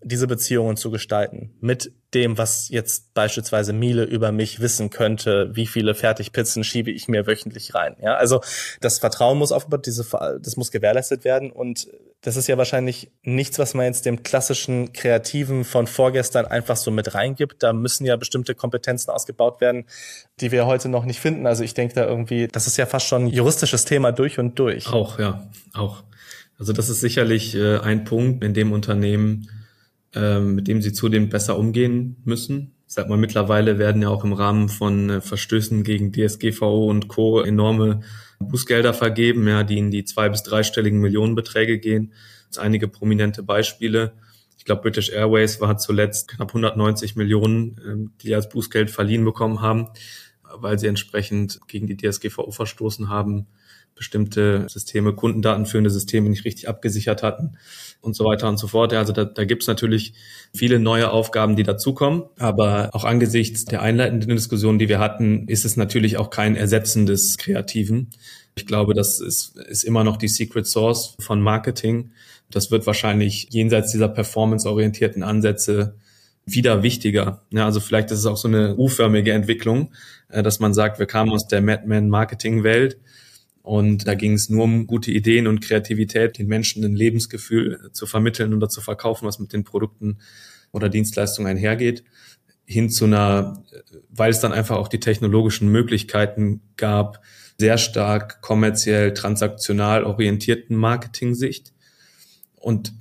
[0.04, 5.68] diese Beziehungen zu gestalten mit dem, was jetzt beispielsweise Miele über mich wissen könnte, wie
[5.68, 7.96] viele Fertigpizzen schiebe ich mir wöchentlich rein.
[8.02, 8.42] Ja, also
[8.82, 10.06] das Vertrauen muss aufgebaut, diese,
[10.42, 11.88] das muss gewährleistet werden und
[12.22, 16.92] das ist ja wahrscheinlich nichts, was man jetzt dem klassischen Kreativen von vorgestern einfach so
[16.92, 17.64] mit reingibt.
[17.64, 19.86] Da müssen ja bestimmte Kompetenzen ausgebaut werden,
[20.40, 21.48] die wir heute noch nicht finden.
[21.48, 24.60] Also ich denke da irgendwie, das ist ja fast schon ein juristisches Thema durch und
[24.60, 24.88] durch.
[24.88, 26.04] Auch, ja, auch.
[26.60, 29.50] Also das ist sicherlich äh, ein Punkt, in dem Unternehmen
[30.40, 32.74] mit dem sie zudem besser umgehen müssen.
[32.88, 37.08] Ich sag mal, mittlerweile werden ja auch im Rahmen von äh, Verstößen gegen DSGVO und
[37.08, 37.40] Co.
[37.42, 38.02] enorme
[38.40, 42.12] Bußgelder vergeben, ja, die in die zwei- bis dreistelligen Millionenbeträge gehen.
[42.48, 44.12] Das sind einige prominente Beispiele.
[44.58, 49.62] Ich glaube, British Airways war zuletzt knapp 190 Millionen, ähm, die als Bußgeld verliehen bekommen
[49.62, 49.88] haben,
[50.54, 53.48] weil sie entsprechend gegen die DSGVO verstoßen haben,
[53.96, 57.58] bestimmte Systeme, kundendatenführende Systeme nicht richtig abgesichert hatten
[58.02, 58.94] und so weiter und so fort.
[58.94, 60.14] Also da, da gibt es natürlich
[60.54, 62.24] viele neue Aufgaben, die dazukommen.
[62.40, 67.06] Aber auch angesichts der einleitenden Diskussion, die wir hatten, ist es natürlich auch kein Ersetzen
[67.06, 68.10] des Kreativen.
[68.56, 72.12] Ich glaube, das ist, ist immer noch die Secret Source von Marketing.
[72.50, 75.96] Das wird wahrscheinlich jenseits dieser performanceorientierten Ansätze
[76.46, 77.44] wieder wichtiger.
[77.52, 79.94] Ja, also vielleicht ist es auch so eine U-förmige Entwicklung,
[80.30, 82.98] äh, dass man sagt, wir kamen aus der Madman-Marketing-Welt
[83.62, 88.08] und da ging es nur um gute Ideen und Kreativität, den Menschen ein Lebensgefühl zu
[88.08, 90.18] vermitteln oder zu verkaufen, was mit den Produkten
[90.72, 92.04] oder Dienstleistungen einhergeht.
[92.66, 93.64] hin zu einer,
[94.10, 97.22] weil es dann einfach auch die technologischen Möglichkeiten gab,
[97.60, 101.74] sehr stark kommerziell, transaktional orientierten Marketing-Sicht
[102.56, 102.94] und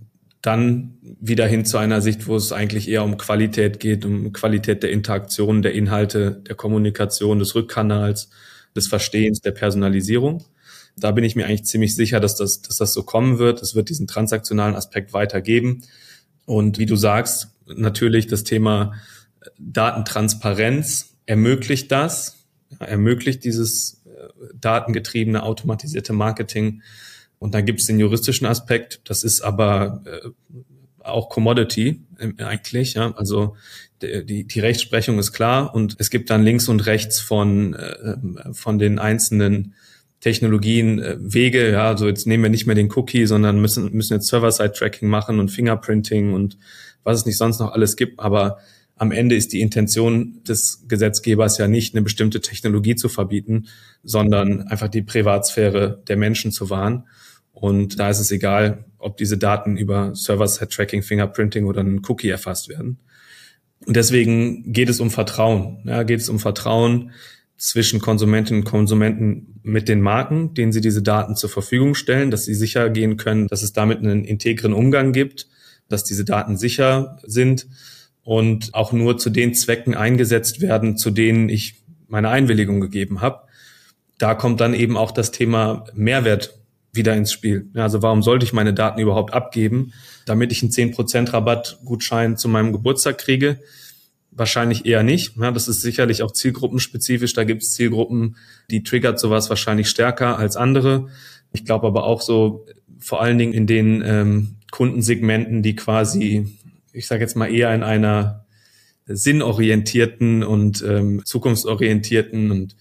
[0.43, 4.83] dann wieder hin zu einer Sicht, wo es eigentlich eher um Qualität geht, um Qualität
[4.83, 8.31] der Interaktion, der Inhalte, der Kommunikation, des Rückkanals,
[8.77, 10.45] des Verstehens, der Personalisierung.
[10.97, 13.63] Da bin ich mir eigentlich ziemlich sicher, dass das, dass das so kommen wird.
[13.63, 15.83] Es wird diesen transaktionalen Aspekt weitergeben.
[16.47, 18.93] Und wie du sagst, natürlich das Thema
[19.59, 22.45] Datentransparenz ermöglicht das,
[22.79, 26.83] ermöglicht dieses äh, datengetriebene automatisierte Marketing.
[27.39, 30.29] Und dann gibt es den juristischen Aspekt, das ist aber äh,
[31.03, 33.13] auch Commodity äh, eigentlich, ja.
[33.17, 33.57] Also
[34.03, 38.17] die, die Rechtsprechung ist klar und es gibt dann links und rechts von, äh,
[38.53, 39.75] von den einzelnen
[40.21, 44.15] Technologien äh, Wege, ja, also jetzt nehmen wir nicht mehr den Cookie, sondern müssen, müssen
[44.15, 46.59] jetzt Server-Side-Tracking machen und Fingerprinting und
[47.05, 48.59] was es nicht sonst noch alles gibt, aber
[48.97, 53.69] am Ende ist die Intention des Gesetzgebers ja nicht, eine bestimmte Technologie zu verbieten,
[54.03, 57.05] sondern einfach die Privatsphäre der Menschen zu wahren.
[57.61, 62.71] Und da ist es egal, ob diese Daten über Server-Side-Tracking, Fingerprinting oder einen Cookie erfasst
[62.71, 62.99] werden.
[63.87, 65.83] Und deswegen geht es um Vertrauen.
[65.85, 67.11] Ja, geht es um Vertrauen
[67.59, 72.47] zwischen Konsumentinnen und Konsumenten mit den Marken, denen sie diese Daten zur Verfügung stellen, dass
[72.47, 75.47] sie sicher gehen können, dass es damit einen integren Umgang gibt,
[75.89, 77.67] dass diese Daten sicher sind
[78.23, 81.75] und auch nur zu den Zwecken eingesetzt werden, zu denen ich
[82.09, 83.43] meine Einwilligung gegeben habe.
[84.17, 86.60] Da kommt dann eben auch das Thema Mehrwert
[86.93, 87.69] wieder ins Spiel.
[87.75, 89.93] Also warum sollte ich meine Daten überhaupt abgeben,
[90.27, 93.61] damit ich einen 10% Rabattgutschein zu meinem Geburtstag kriege?
[94.33, 95.35] Wahrscheinlich eher nicht.
[95.37, 97.33] Das ist sicherlich auch zielgruppenspezifisch.
[97.33, 98.37] Da gibt es Zielgruppen,
[98.71, 101.09] die triggert sowas wahrscheinlich stärker als andere.
[101.53, 102.67] Ich glaube aber auch so,
[102.99, 106.47] vor allen Dingen in den ähm, Kundensegmenten, die quasi,
[106.93, 108.45] ich sage jetzt mal eher in einer
[109.07, 112.77] sinnorientierten und ähm, zukunftsorientierten und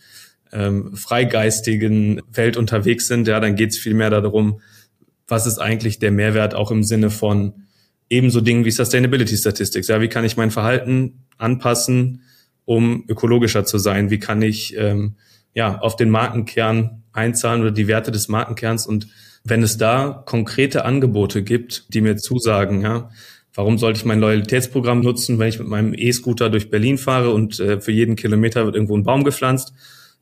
[0.52, 4.62] ähm, freigeistigen Welt unterwegs sind, ja, dann geht es mehr darum,
[5.28, 7.54] was ist eigentlich der Mehrwert auch im Sinne von
[8.10, 9.88] ebenso Dingen wie Sustainability Statistics.
[9.88, 12.24] Ja, wie kann ich mein Verhalten anpassen,
[12.66, 14.10] um ökologischer zu sein?
[14.10, 15.16] Wie kann ich ähm,
[15.54, 18.88] ja auf den Markenkern einzahlen oder die Werte des Markenkerns?
[18.88, 19.08] Und
[19.44, 23.10] wenn es da konkrete Angebote gibt, die mir zusagen, ja,
[23.54, 27.60] warum sollte ich mein Loyalitätsprogramm nutzen, wenn ich mit meinem E-Scooter durch Berlin fahre und
[27.60, 29.74] äh, für jeden Kilometer wird irgendwo ein Baum gepflanzt?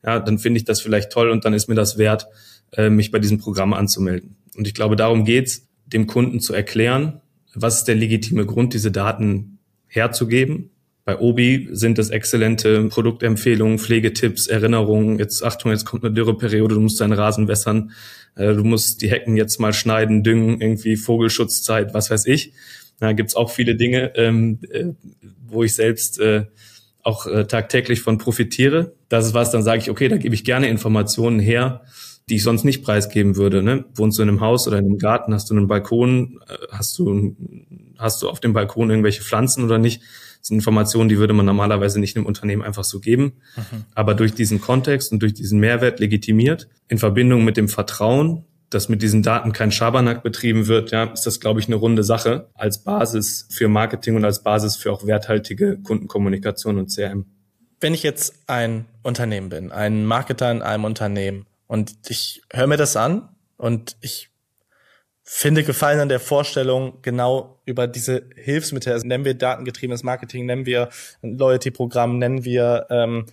[0.03, 2.27] Ja, dann finde ich das vielleicht toll und dann ist mir das wert,
[2.73, 4.35] äh, mich bei diesem Programm anzumelden.
[4.55, 7.21] Und ich glaube, darum geht's, dem Kunden zu erklären,
[7.53, 10.71] was ist der legitime Grund, diese Daten herzugeben.
[11.05, 15.17] Bei Obi sind es exzellente Produktempfehlungen, Pflegetipps, Erinnerungen.
[15.19, 17.91] Jetzt Achtung, jetzt kommt eine Dürreperiode, du musst deinen Rasen wässern,
[18.35, 22.51] äh, du musst die Hecken jetzt mal schneiden, düngen, irgendwie Vogelschutzzeit, was weiß ich.
[22.99, 24.87] Da gibt's auch viele Dinge, ähm, äh,
[25.47, 26.45] wo ich selbst äh,
[27.07, 28.93] auch äh, tagtäglich von profitiere.
[29.07, 31.83] Das ist was, dann sage ich, okay, da gebe ich gerne Informationen her,
[32.29, 33.63] die ich sonst nicht preisgeben würde.
[33.63, 33.85] Ne?
[33.95, 36.99] Wohnst du in einem Haus oder in einem Garten, hast du einen Balkon, äh, hast
[36.99, 37.37] du,
[37.97, 40.01] hast du auf dem Balkon irgendwelche Pflanzen oder nicht?
[40.01, 43.33] Das sind Informationen, die würde man normalerweise nicht einem Unternehmen einfach so geben.
[43.55, 43.85] Mhm.
[43.95, 48.89] Aber durch diesen Kontext und durch diesen Mehrwert legitimiert, in Verbindung mit dem Vertrauen, dass
[48.89, 52.49] mit diesen Daten kein Schabernack betrieben wird, ja, ist das, glaube ich, eine runde Sache
[52.53, 57.25] als Basis für Marketing und als Basis für auch werthaltige Kundenkommunikation und CRM.
[57.79, 62.77] Wenn ich jetzt ein Unternehmen bin, ein Marketer in einem Unternehmen und ich höre mir
[62.77, 64.29] das an und ich
[65.29, 70.65] finde Gefallen an der Vorstellung genau über diese Hilfsmittel, also nennen wir datengetriebenes Marketing, nennen
[70.65, 70.89] wir
[71.21, 73.25] ein Loyalty-Programm, nennen wir ähm,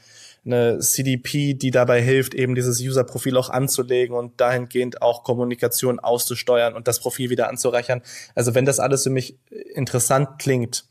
[0.44, 6.74] eine CDP, die dabei hilft, eben dieses User-Profil auch anzulegen und dahingehend auch Kommunikation auszusteuern
[6.74, 8.02] und das Profil wieder anzureichern.
[8.34, 9.38] Also wenn das alles für mich
[9.74, 10.84] interessant klingt,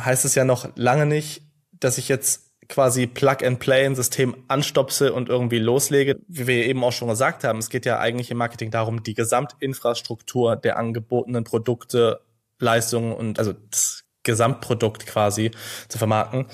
[0.00, 4.34] heißt es ja noch lange nicht, dass ich jetzt quasi Plug and Play ein System
[4.48, 6.18] anstopse und irgendwie loslege.
[6.28, 9.14] Wie wir eben auch schon gesagt haben, es geht ja eigentlich im Marketing darum, die
[9.14, 12.20] Gesamtinfrastruktur der angebotenen Produkte,
[12.58, 15.50] Leistungen und also das Gesamtprodukt quasi
[15.88, 16.46] zu vermarkten.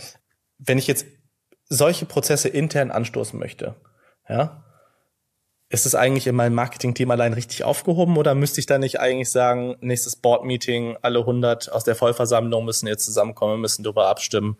[0.58, 1.06] Wenn ich jetzt
[1.68, 3.74] solche Prozesse intern anstoßen möchte,
[4.28, 4.64] ja,
[5.70, 9.30] ist es eigentlich in meinem Marketing-Team allein richtig aufgehoben oder müsste ich da nicht eigentlich
[9.30, 14.56] sagen, nächstes Board-Meeting, alle 100 aus der Vollversammlung müssen jetzt zusammenkommen, müssen darüber abstimmen,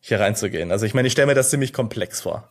[0.00, 0.70] hier reinzugehen?
[0.70, 2.50] Also ich meine, ich stelle mir das ziemlich komplex vor.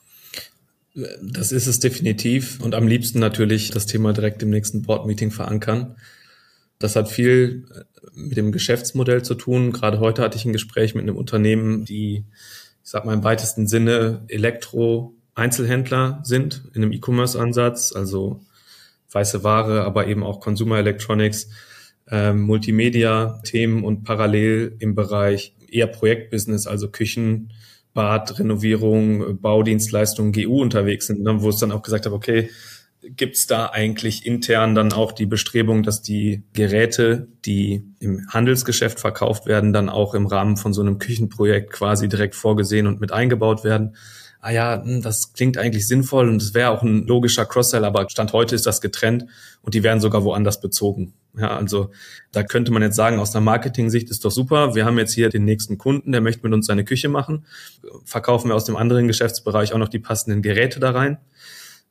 [1.22, 5.96] Das ist es definitiv und am liebsten natürlich das Thema direkt im nächsten Board-Meeting verankern.
[6.80, 7.66] Das hat viel
[8.14, 9.72] mit dem Geschäftsmodell zu tun.
[9.72, 12.26] Gerade heute hatte ich ein Gespräch mit einem Unternehmen, die
[12.84, 18.42] ich sag mal im weitesten Sinne Elektro-Einzelhändler sind in einem E-Commerce-Ansatz, also
[19.12, 21.50] weiße Ware, aber eben auch Consumer Electronics,
[22.10, 27.54] ähm, Multimedia-Themen und parallel im Bereich eher Projektbusiness, also Küchen,
[27.94, 32.50] Bad, Renovierung, Baudienstleistungen, GU unterwegs sind, ne, wo es dann auch gesagt habe, okay,
[33.10, 39.00] gibt es da eigentlich intern dann auch die Bestrebung, dass die Geräte, die im Handelsgeschäft
[39.00, 43.12] verkauft werden, dann auch im Rahmen von so einem Küchenprojekt quasi direkt vorgesehen und mit
[43.12, 43.96] eingebaut werden?
[44.40, 48.10] Ah ja, hm, das klingt eigentlich sinnvoll und es wäre auch ein logischer Cross-Sell, aber
[48.10, 49.26] Stand heute ist das getrennt
[49.62, 51.14] und die werden sogar woanders bezogen.
[51.38, 51.92] Ja, also
[52.32, 54.76] da könnte man jetzt sagen, aus der Marketing-Sicht ist doch super.
[54.76, 57.46] Wir haben jetzt hier den nächsten Kunden, der möchte mit uns seine Küche machen.
[58.06, 61.18] Verkaufen wir aus dem anderen Geschäftsbereich auch noch die passenden Geräte da rein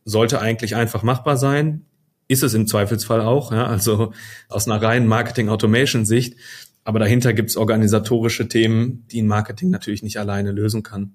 [0.04, 1.84] sollte eigentlich einfach machbar sein.
[2.28, 4.12] Ist es im Zweifelsfall auch, ja, also
[4.48, 6.36] aus einer reinen Marketing-Automation-Sicht.
[6.84, 11.12] Aber dahinter gibt es organisatorische Themen, die ein Marketing natürlich nicht alleine lösen kann.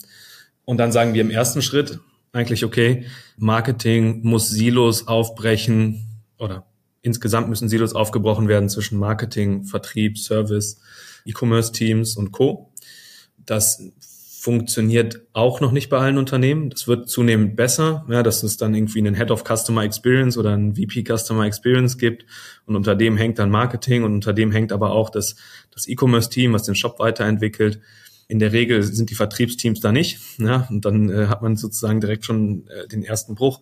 [0.65, 1.99] Und dann sagen wir im ersten Schritt
[2.31, 3.05] eigentlich, okay,
[3.37, 6.05] Marketing muss Silos aufbrechen
[6.37, 6.65] oder
[7.01, 10.79] insgesamt müssen Silos aufgebrochen werden zwischen Marketing, Vertrieb, Service,
[11.25, 12.71] E-Commerce-Teams und Co.
[13.37, 13.81] Das
[14.47, 16.69] funktioniert auch noch nicht bei allen Unternehmen.
[16.69, 20.53] Das wird zunehmend besser, ja, dass es dann irgendwie einen Head of Customer Experience oder
[20.53, 22.25] einen VP Customer Experience gibt
[22.65, 25.35] und unter dem hängt dann Marketing und unter dem hängt aber auch das,
[25.73, 27.81] das E-Commerce-Team, was den Shop weiterentwickelt.
[28.29, 31.99] In der Regel sind die Vertriebsteams da nicht, ja, und dann äh, hat man sozusagen
[31.99, 33.59] direkt schon äh, den ersten Bruch.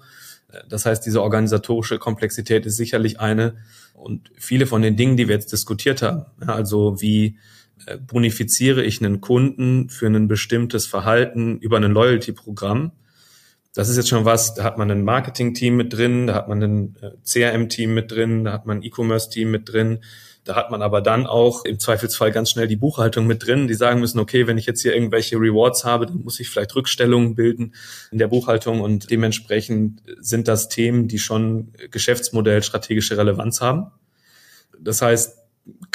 [0.70, 3.56] Das heißt, diese organisatorische Komplexität ist sicherlich eine
[3.96, 7.55] und viele von den Dingen, die wir jetzt diskutiert haben, ja, also wie äh,
[8.08, 12.92] bonifiziere ich einen Kunden für ein bestimmtes Verhalten über ein Loyalty-Programm.
[13.74, 16.64] Das ist jetzt schon was, da hat man ein Marketing-Team mit drin, da hat man
[16.64, 20.00] ein äh, CRM-Team mit drin, da hat man ein E-Commerce-Team mit drin,
[20.46, 23.74] da hat man aber dann auch im Zweifelsfall ganz schnell die Buchhaltung mit drin, die
[23.74, 27.36] sagen müssen, okay, wenn ich jetzt hier irgendwelche Rewards habe, dann muss ich vielleicht Rückstellungen
[27.36, 27.74] bilden
[28.12, 33.88] in der Buchhaltung und dementsprechend sind das Themen, die schon Geschäftsmodell strategische Relevanz haben.
[34.80, 35.45] Das heißt,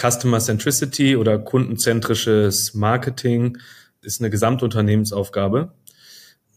[0.00, 3.58] Customer Centricity oder kundenzentrisches Marketing
[4.02, 5.72] ist eine Gesamtunternehmensaufgabe,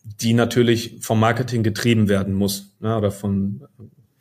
[0.03, 2.75] die natürlich vom Marketing getrieben werden muss.
[2.79, 3.65] Ne, oder von,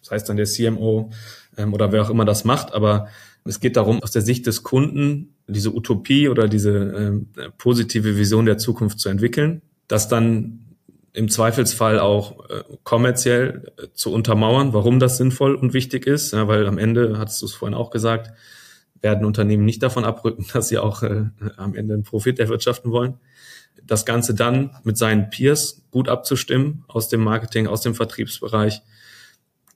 [0.00, 1.10] das heißt dann der CMO
[1.56, 3.08] ähm, oder wer auch immer das macht, aber
[3.44, 7.28] es geht darum, aus der Sicht des Kunden diese Utopie oder diese ähm,
[7.58, 10.60] positive Vision der Zukunft zu entwickeln, das dann
[11.12, 16.48] im Zweifelsfall auch äh, kommerziell äh, zu untermauern, warum das sinnvoll und wichtig ist, ja,
[16.48, 18.32] weil am Ende, hattest du es vorhin auch gesagt,
[19.02, 23.18] werden Unternehmen nicht davon abrücken, dass sie auch äh, am Ende einen Profit erwirtschaften wollen.
[23.84, 28.82] Das Ganze dann mit seinen Peers gut abzustimmen aus dem Marketing, aus dem Vertriebsbereich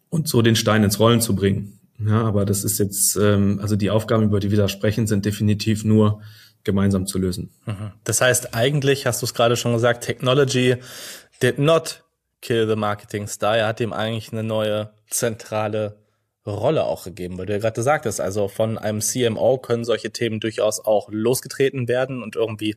[0.09, 1.81] und so den Stein ins Rollen zu bringen.
[1.99, 5.25] Ja, aber das ist jetzt, ähm, also die Aufgaben, über die wir da sprechen, sind
[5.25, 6.21] definitiv nur
[6.63, 7.51] gemeinsam zu lösen.
[7.65, 7.93] Mhm.
[8.05, 10.77] Das heißt, eigentlich hast du es gerade schon gesagt, Technology
[11.43, 12.05] did not
[12.43, 13.57] kill the marketing star.
[13.57, 15.97] Er hat ihm eigentlich eine neue zentrale
[16.55, 20.11] Rolle auch gegeben, weil du ja gerade gesagt hast, also von einem CMO können solche
[20.11, 22.77] Themen durchaus auch losgetreten werden und irgendwie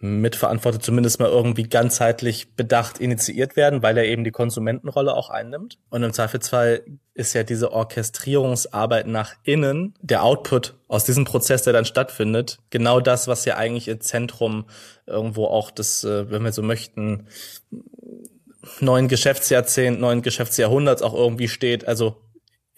[0.00, 5.78] mitverantwortet, zumindest mal irgendwie ganzheitlich bedacht initiiert werden, weil er eben die Konsumentenrolle auch einnimmt.
[5.90, 6.82] Und im Zweifelsfall
[7.14, 13.00] ist ja diese Orchestrierungsarbeit nach innen, der Output aus diesem Prozess, der dann stattfindet, genau
[13.00, 14.64] das, was ja eigentlich im Zentrum
[15.06, 17.26] irgendwo auch das, äh, wenn wir so möchten,
[18.80, 21.86] neuen Geschäftsjahrzehnt, neuen Geschäftsjahrhunderts auch irgendwie steht.
[21.86, 22.16] Also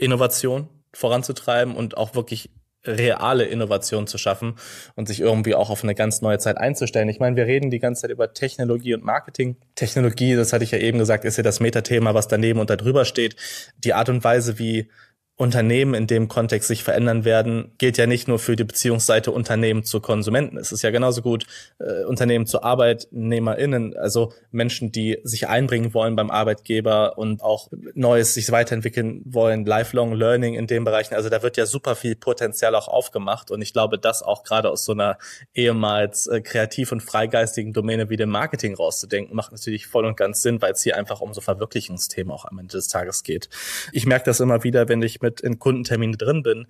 [0.02, 2.50] Innovation voranzutreiben und auch wirklich
[2.84, 4.56] reale Innovation zu schaffen
[4.96, 7.08] und sich irgendwie auch auf eine ganz neue Zeit einzustellen.
[7.08, 9.56] Ich meine, wir reden die ganze Zeit über Technologie und Marketing.
[9.76, 13.04] Technologie, das hatte ich ja eben gesagt, ist ja das Metathema, was daneben und darüber
[13.04, 13.36] steht.
[13.78, 14.90] Die Art und Weise, wie
[15.36, 19.82] Unternehmen in dem Kontext sich verändern werden, gilt ja nicht nur für die Beziehungsseite Unternehmen
[19.82, 20.58] zu Konsumenten.
[20.58, 21.46] Es ist ja genauso gut
[21.78, 28.34] äh, Unternehmen zu ArbeitnehmerInnen, also Menschen, die sich einbringen wollen beim Arbeitgeber und auch Neues
[28.34, 31.14] sich weiterentwickeln wollen, Lifelong Learning in den Bereichen.
[31.14, 34.68] Also da wird ja super viel Potenzial auch aufgemacht und ich glaube, das auch gerade
[34.68, 35.16] aus so einer
[35.54, 40.42] ehemals äh, kreativ und freigeistigen Domäne wie dem Marketing rauszudenken, macht natürlich voll und ganz
[40.42, 43.48] Sinn, weil es hier einfach um so Verwirklichungsthemen auch am Ende des Tages geht.
[43.92, 46.66] Ich merke das immer wieder, wenn ich mit in Kundentermine drin bin,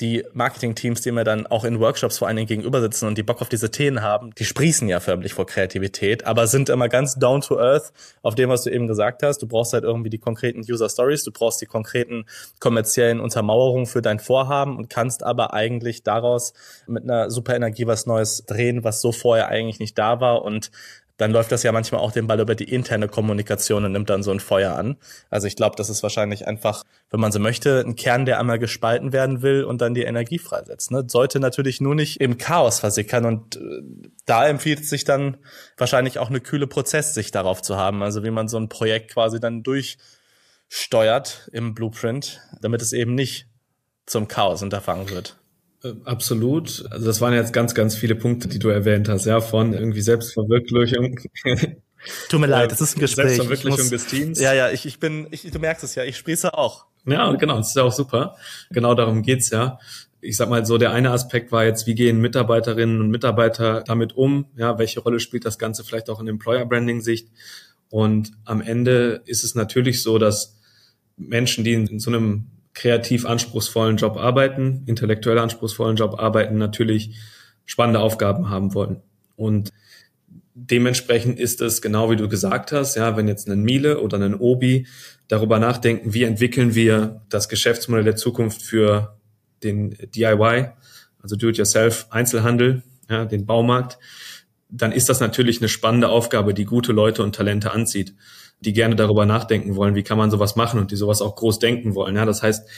[0.00, 3.22] die Marketing-Teams, die mir dann auch in Workshops vor allen Dingen gegenüber sitzen und die
[3.22, 7.16] Bock auf diese Themen haben, die sprießen ja förmlich vor Kreativität, aber sind immer ganz
[7.16, 9.38] down to earth auf dem, was du eben gesagt hast.
[9.42, 12.24] Du brauchst halt irgendwie die konkreten User Stories, du brauchst die konkreten
[12.58, 16.54] kommerziellen Untermauerungen für dein Vorhaben und kannst aber eigentlich daraus
[16.86, 20.70] mit einer super Energie was Neues drehen, was so vorher eigentlich nicht da war und
[21.20, 24.22] dann läuft das ja manchmal auch den Ball über die interne Kommunikation und nimmt dann
[24.22, 24.96] so ein Feuer an.
[25.28, 28.58] Also ich glaube, das ist wahrscheinlich einfach, wenn man so möchte, ein Kern, der einmal
[28.58, 30.90] gespalten werden will und dann die Energie freisetzt.
[30.92, 31.04] Ne?
[31.08, 33.82] Sollte natürlich nur nicht im Chaos versickern und äh,
[34.24, 35.36] da empfiehlt sich dann
[35.76, 38.02] wahrscheinlich auch eine kühle Prozesssicht darauf zu haben.
[38.02, 43.46] Also wie man so ein Projekt quasi dann durchsteuert im Blueprint, damit es eben nicht
[44.06, 45.39] zum Chaos unterfangen wird.
[45.82, 46.84] Äh, absolut.
[46.90, 50.00] Also das waren jetzt ganz, ganz viele Punkte, die du erwähnt hast, ja, von irgendwie
[50.00, 51.18] Selbstverwirklichung.
[52.28, 53.36] Tut mir leid, es ist ein Gespräch.
[53.36, 54.40] Selbstverwirklichung muss, des Teams.
[54.40, 56.86] Ja, ja, ich, ich bin, ich, du merkst es ja, ich sprieße auch.
[57.06, 58.36] Ja, genau, das ist ja auch super.
[58.70, 59.78] Genau darum geht's ja.
[60.22, 64.14] Ich sag mal so, der eine Aspekt war jetzt, wie gehen Mitarbeiterinnen und Mitarbeiter damit
[64.14, 64.46] um?
[64.56, 67.28] Ja, welche Rolle spielt das Ganze vielleicht auch in Employer Branding Sicht?
[67.88, 70.58] Und am Ende ist es natürlich so, dass
[71.16, 77.16] Menschen, die in so einem kreativ anspruchsvollen Job arbeiten, intellektuell anspruchsvollen Job arbeiten, natürlich
[77.64, 79.02] spannende Aufgaben haben wollen.
[79.36, 79.70] Und
[80.54, 84.34] dementsprechend ist es genau wie du gesagt hast, ja, wenn jetzt ein Miele oder ein
[84.34, 84.86] Obi
[85.28, 89.16] darüber nachdenken, wie entwickeln wir das Geschäftsmodell der Zukunft für
[89.62, 90.70] den DIY,
[91.22, 93.98] also Do-it-yourself Einzelhandel, ja, den Baumarkt,
[94.68, 98.14] dann ist das natürlich eine spannende Aufgabe, die gute Leute und Talente anzieht
[98.60, 101.58] die gerne darüber nachdenken wollen, wie kann man sowas machen und die sowas auch groß
[101.58, 102.16] denken wollen.
[102.16, 102.68] Ja, das heißt,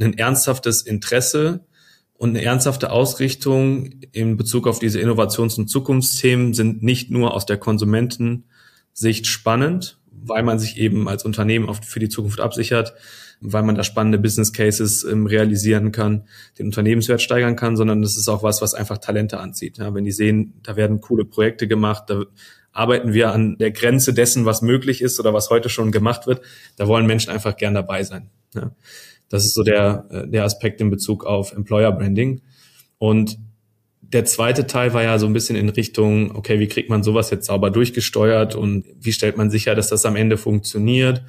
[0.00, 1.64] ein ernsthaftes Interesse
[2.14, 7.46] und eine ernsthafte Ausrichtung in Bezug auf diese Innovations- und Zukunftsthemen sind nicht nur aus
[7.46, 12.94] der Konsumentensicht spannend, weil man sich eben als Unternehmen oft für die Zukunft absichert,
[13.40, 16.24] weil man da spannende Business Cases ähm, realisieren kann,
[16.58, 19.78] den Unternehmenswert steigern kann, sondern das ist auch was, was einfach Talente anzieht.
[19.78, 22.24] Ja, wenn die sehen, da werden coole Projekte gemacht, da
[22.72, 26.42] arbeiten wir an der Grenze dessen, was möglich ist oder was heute schon gemacht wird.
[26.76, 28.30] Da wollen Menschen einfach gern dabei sein.
[28.54, 28.70] Ja.
[29.28, 32.42] Das ist so der, äh, der Aspekt in Bezug auf Employer Branding.
[32.98, 33.38] Und
[34.02, 37.30] der zweite Teil war ja so ein bisschen in Richtung, okay, wie kriegt man sowas
[37.30, 41.22] jetzt sauber durchgesteuert und wie stellt man sicher, dass das am Ende funktioniert?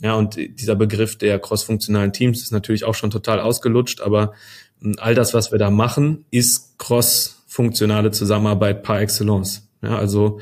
[0.00, 4.32] Ja, und dieser Begriff der cross-funktionalen Teams ist natürlich auch schon total ausgelutscht, aber
[4.80, 9.68] hm, all das, was wir da machen, ist cross-funktionale Zusammenarbeit par excellence.
[9.82, 10.40] Ja, also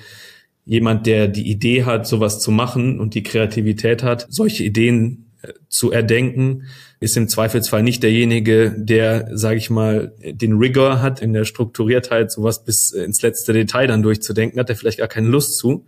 [0.67, 5.53] jemand, der die Idee hat, sowas zu machen und die Kreativität hat, solche Ideen äh,
[5.69, 6.65] zu erdenken,
[6.99, 12.33] ist im Zweifelsfall nicht derjenige, der, sage ich mal, den Rigor hat in der Strukturiertheit,
[12.33, 15.87] sowas bis ins letzte Detail dann durchzudenken, hat er vielleicht gar keine Lust zu.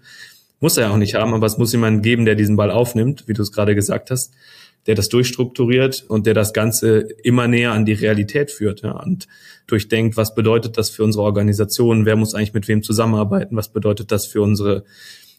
[0.61, 3.33] Muss er auch nicht haben, aber es muss jemanden geben, der diesen Ball aufnimmt, wie
[3.33, 4.33] du es gerade gesagt hast
[4.89, 9.29] der das durchstrukturiert und der das Ganze immer näher an die Realität führt ja, und
[9.67, 14.11] durchdenkt, was bedeutet das für unsere Organisation, wer muss eigentlich mit wem zusammenarbeiten, was bedeutet
[14.11, 14.85] das für unsere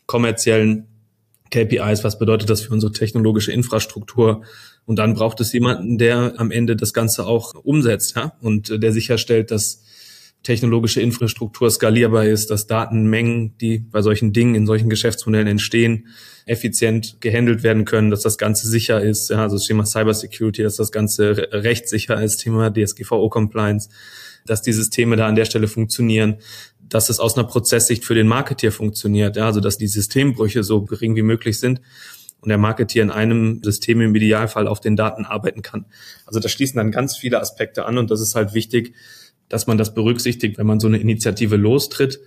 [0.06, 0.86] kommerziellen
[1.50, 4.44] KPIs, was bedeutet das für unsere technologische Infrastruktur.
[4.86, 8.94] Und dann braucht es jemanden, der am Ende das Ganze auch umsetzt ja, und der
[8.94, 9.84] sicherstellt, dass
[10.44, 16.08] technologische Infrastruktur skalierbar ist, dass Datenmengen, die bei solchen Dingen in solchen Geschäftsmodellen entstehen,
[16.46, 20.78] effizient gehandelt werden können, dass das Ganze sicher ist, ja, also das Thema Cybersecurity, dass
[20.78, 23.90] das Ganze rechtssicher ist, Thema DSGVO-Compliance,
[24.46, 26.38] dass die Systeme da an der Stelle funktionieren,
[26.80, 30.84] dass es aus einer Prozesssicht für den Marketeer funktioniert, ja, also dass die Systembrüche so
[30.84, 31.82] gering wie möglich sind
[32.42, 35.86] und der Marketeer in einem System im Idealfall auf den Daten arbeiten kann.
[36.26, 38.94] Also da schließen dann ganz viele Aspekte an und das ist halt wichtig,
[39.50, 42.20] dass man das berücksichtigt, wenn man so eine Initiative lostritt,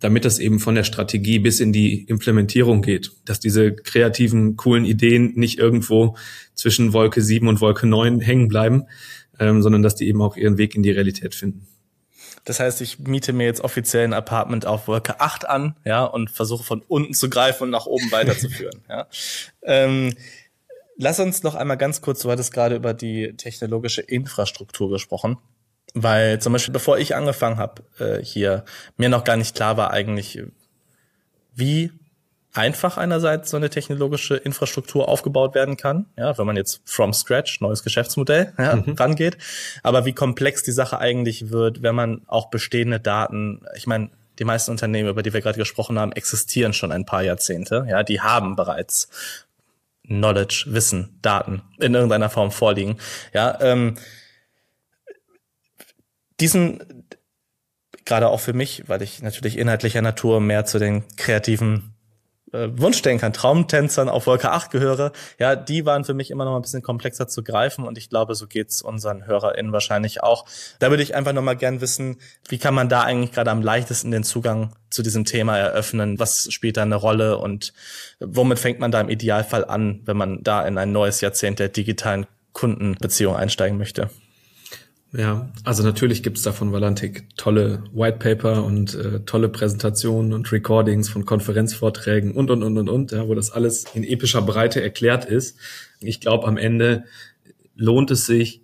[0.00, 4.84] damit das eben von der Strategie bis in die Implementierung geht, dass diese kreativen, coolen
[4.84, 6.16] Ideen nicht irgendwo
[6.54, 8.84] zwischen Wolke 7 und Wolke 9 hängen bleiben,
[9.38, 11.68] ähm, sondern dass die eben auch ihren Weg in die Realität finden.
[12.44, 16.30] Das heißt, ich miete mir jetzt offiziell ein Apartment auf Wolke 8 an, ja, und
[16.30, 19.06] versuche von unten zu greifen und nach oben weiterzuführen, ja.
[19.62, 20.14] Ähm,
[20.96, 25.38] lass uns noch einmal ganz kurz, du hattest gerade über die technologische Infrastruktur gesprochen.
[25.94, 28.64] Weil zum Beispiel, bevor ich angefangen habe äh, hier,
[28.96, 30.42] mir noch gar nicht klar war eigentlich,
[31.54, 31.92] wie
[32.54, 37.60] einfach einerseits so eine technologische Infrastruktur aufgebaut werden kann, ja, wenn man jetzt from scratch,
[37.60, 38.92] neues Geschäftsmodell, ja, mhm.
[38.92, 39.38] rangeht,
[39.82, 44.44] aber wie komplex die Sache eigentlich wird, wenn man auch bestehende Daten, ich meine, die
[44.44, 48.20] meisten Unternehmen, über die wir gerade gesprochen haben, existieren schon ein paar Jahrzehnte, ja, die
[48.20, 49.08] haben bereits
[50.04, 52.98] Knowledge, Wissen, Daten in irgendeiner Form vorliegen,
[53.32, 53.96] ja, ähm,
[56.42, 57.06] diesen,
[58.04, 61.94] gerade auch für mich, weil ich natürlich inhaltlicher Natur mehr zu den kreativen
[62.52, 66.62] äh, Wunschdenkern, Traumtänzern auf Wolke 8 gehöre, ja, die waren für mich immer noch ein
[66.62, 70.44] bisschen komplexer zu greifen und ich glaube, so geht's unseren HörerInnen wahrscheinlich auch.
[70.80, 72.18] Da würde ich einfach noch mal gern wissen,
[72.48, 76.18] wie kann man da eigentlich gerade am leichtesten den Zugang zu diesem Thema eröffnen?
[76.18, 77.72] Was spielt da eine Rolle und
[78.20, 81.68] womit fängt man da im Idealfall an, wenn man da in ein neues Jahrzehnt der
[81.68, 84.10] digitalen Kundenbeziehung einsteigen möchte?
[85.14, 91.10] Ja, also natürlich gibt's da von Valantik tolle Whitepaper und äh, tolle Präsentationen und Recordings
[91.10, 95.26] von Konferenzvorträgen und, und, und, und, und, ja, wo das alles in epischer Breite erklärt
[95.26, 95.58] ist.
[96.00, 97.04] Ich glaube, am Ende
[97.76, 98.62] lohnt es sich,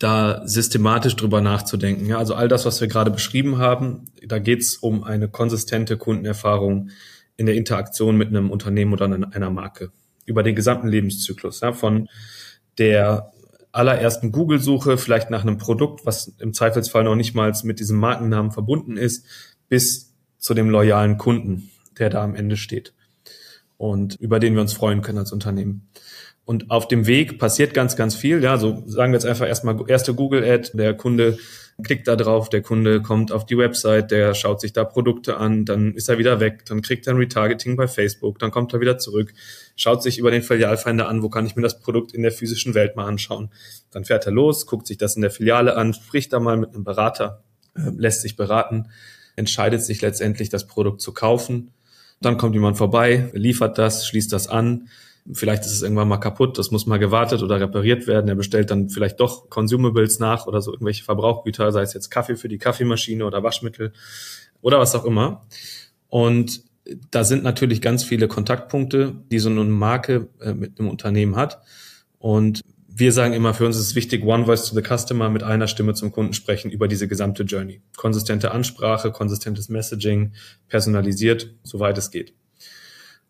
[0.00, 2.06] da systematisch drüber nachzudenken.
[2.06, 6.88] Ja, also all das, was wir gerade beschrieben haben, da geht's um eine konsistente Kundenerfahrung
[7.36, 9.92] in der Interaktion mit einem Unternehmen oder einer Marke
[10.24, 12.08] über den gesamten Lebenszyklus, ja, von
[12.78, 13.30] der
[13.72, 18.50] allerersten Google-Suche, vielleicht nach einem Produkt, was im Zweifelsfall noch nicht mal mit diesem Markennamen
[18.50, 19.24] verbunden ist,
[19.68, 22.94] bis zu dem loyalen Kunden, der da am Ende steht
[23.80, 25.88] und über den wir uns freuen können als Unternehmen.
[26.50, 28.42] Und auf dem Weg passiert ganz, ganz viel.
[28.42, 31.38] Ja, so sagen wir jetzt einfach erstmal erste Google-Ad, der Kunde
[31.84, 35.64] klickt da drauf, der Kunde kommt auf die Website, der schaut sich da Produkte an,
[35.64, 38.80] dann ist er wieder weg, dann kriegt er ein Retargeting bei Facebook, dann kommt er
[38.80, 39.32] wieder zurück,
[39.76, 42.74] schaut sich über den Filialfinder an, wo kann ich mir das Produkt in der physischen
[42.74, 43.52] Welt mal anschauen.
[43.92, 46.74] Dann fährt er los, guckt sich das in der Filiale an, spricht da mal mit
[46.74, 47.44] einem Berater,
[47.76, 48.88] äh, lässt sich beraten,
[49.36, 51.70] entscheidet sich letztendlich, das Produkt zu kaufen.
[52.20, 54.88] Dann kommt jemand vorbei, liefert das, schließt das an,
[55.32, 58.28] Vielleicht ist es irgendwann mal kaputt, das muss mal gewartet oder repariert werden.
[58.28, 62.36] Er bestellt dann vielleicht doch Consumables nach oder so irgendwelche Verbrauchgüter, sei es jetzt Kaffee
[62.36, 63.92] für die Kaffeemaschine oder Waschmittel
[64.62, 65.46] oder was auch immer.
[66.08, 66.62] Und
[67.10, 71.62] da sind natürlich ganz viele Kontaktpunkte, die so eine Marke äh, mit einem Unternehmen hat.
[72.18, 72.62] Und
[72.92, 75.68] wir sagen immer, für uns ist es wichtig, One Voice to the Customer mit einer
[75.68, 77.80] Stimme zum Kunden sprechen über diese gesamte Journey.
[77.96, 80.32] Konsistente Ansprache, konsistentes Messaging,
[80.68, 82.34] personalisiert, soweit es geht.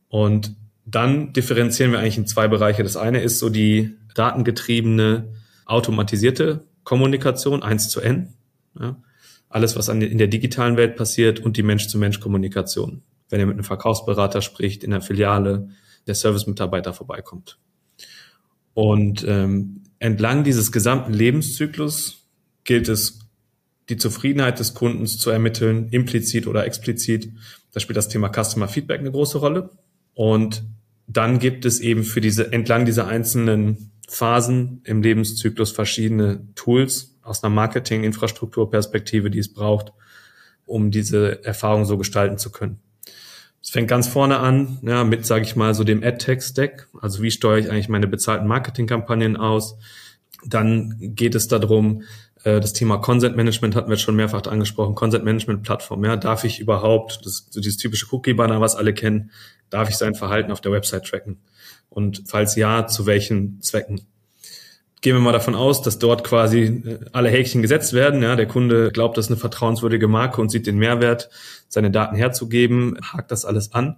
[0.09, 0.57] Und
[0.91, 2.83] dann differenzieren wir eigentlich in zwei Bereiche.
[2.83, 5.33] Das eine ist so die datengetriebene,
[5.67, 8.35] automatisierte Kommunikation, eins zu N.
[8.79, 9.01] Ja.
[9.49, 13.03] Alles, was in der digitalen Welt passiert und die Mensch-zu-Mensch-Kommunikation.
[13.29, 15.71] Wenn er mit einem Verkaufsberater spricht, in der Filiale,
[16.07, 17.59] der Servicemitarbeiter vorbeikommt.
[18.75, 22.27] Und ähm, entlang dieses gesamten Lebenszyklus
[22.65, 23.21] gilt es,
[23.89, 27.33] die Zufriedenheit des Kundens zu ermitteln, implizit oder explizit.
[27.73, 29.71] Da spielt das Thema Customer Feedback eine große Rolle.
[30.15, 30.65] Und
[31.13, 37.43] dann gibt es eben für diese, entlang dieser einzelnen Phasen im Lebenszyklus verschiedene Tools aus
[37.43, 39.93] einer Marketing-Infrastrukturperspektive, die es braucht,
[40.67, 42.79] um diese Erfahrung so gestalten zu können.
[43.63, 46.89] Es fängt ganz vorne an, ja, mit, sage ich mal, so dem AdTech-Stack.
[47.01, 49.77] Also wie steuere ich eigentlich meine bezahlten Marketingkampagnen aus?
[50.45, 52.03] Dann geht es darum,
[52.45, 54.95] äh, das Thema Consent Management hatten wir schon mehrfach angesprochen.
[54.95, 56.05] Consent Management Plattform.
[56.05, 59.31] Ja, darf ich überhaupt, das so dieses typische Cookie-Banner, was alle kennen,
[59.69, 61.39] darf ich sein Verhalten auf der Website tracken?
[61.89, 64.03] Und falls ja, zu welchen Zwecken?
[65.03, 68.23] Gehen wir mal davon aus, dass dort quasi äh, alle Häkchen gesetzt werden.
[68.23, 71.31] Ja, der Kunde glaubt, das ist eine vertrauenswürdige Marke und sieht den Mehrwert,
[71.69, 73.97] seine Daten herzugeben, hakt das alles an.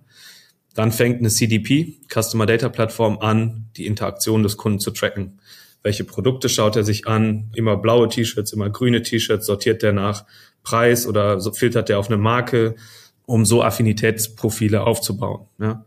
[0.75, 5.39] Dann fängt eine CDP, Customer Data Plattform, an, die Interaktion des Kunden zu tracken
[5.83, 10.25] welche Produkte schaut er sich an, immer blaue T-Shirts, immer grüne T-Shirts, sortiert er nach
[10.63, 12.77] Preis oder filtert er auf eine Marke,
[13.27, 15.47] um so Affinitätsprofile aufzubauen.
[15.59, 15.85] Ja.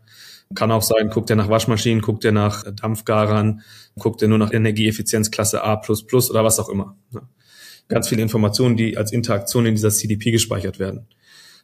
[0.54, 3.62] Kann auch sein, guckt er nach Waschmaschinen, guckt er nach Dampfgarern,
[3.98, 6.96] guckt er nur nach Energieeffizienzklasse A++ oder was auch immer.
[7.12, 7.22] Ja.
[7.88, 11.06] Ganz viele Informationen, die als Interaktion in dieser CDP gespeichert werden.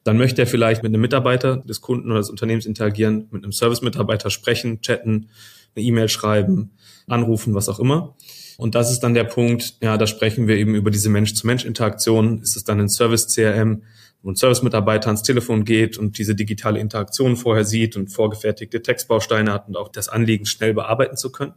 [0.05, 3.53] Dann möchte er vielleicht mit einem Mitarbeiter des Kunden oder des Unternehmens interagieren, mit einem
[3.53, 5.29] Service-Mitarbeiter sprechen, chatten,
[5.75, 6.73] eine E-Mail schreiben,
[7.07, 8.15] anrufen, was auch immer.
[8.59, 12.43] Und das ist dann der Punkt, ja, da sprechen wir eben über diese Mensch-zu-Mensch-Interaktion.
[12.43, 13.83] Ist es dann ein Service-CRM,
[14.23, 19.53] wo ein Service-Mitarbeiter ans Telefon geht und diese digitale Interaktion vorher sieht und vorgefertigte Textbausteine
[19.53, 21.55] hat und auch das Anliegen schnell bearbeiten zu können?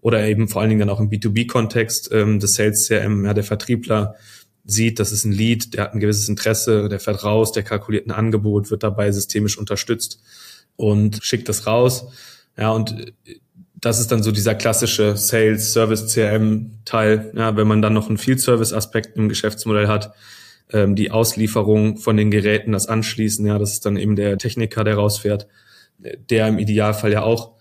[0.00, 4.14] Oder eben vor allen Dingen dann auch im B2B-Kontext ähm, des Sales-CRM, ja, der Vertriebler
[4.64, 8.06] sieht, das ist ein Lead, der hat ein gewisses Interesse, der fährt raus, der kalkuliert
[8.06, 10.20] ein Angebot, wird dabei systemisch unterstützt
[10.76, 12.08] und schickt das raus.
[12.56, 13.12] Ja, und
[13.86, 17.30] das ist dann so dieser klassische Sales, Service, CRM Teil.
[17.36, 20.12] Ja, wenn man dann noch einen Field Service Aspekt im Geschäftsmodell hat,
[20.72, 24.82] ähm, die Auslieferung von den Geräten, das Anschließen, ja, das ist dann eben der Techniker,
[24.82, 25.46] der rausfährt,
[25.98, 27.52] der im Idealfall ja auch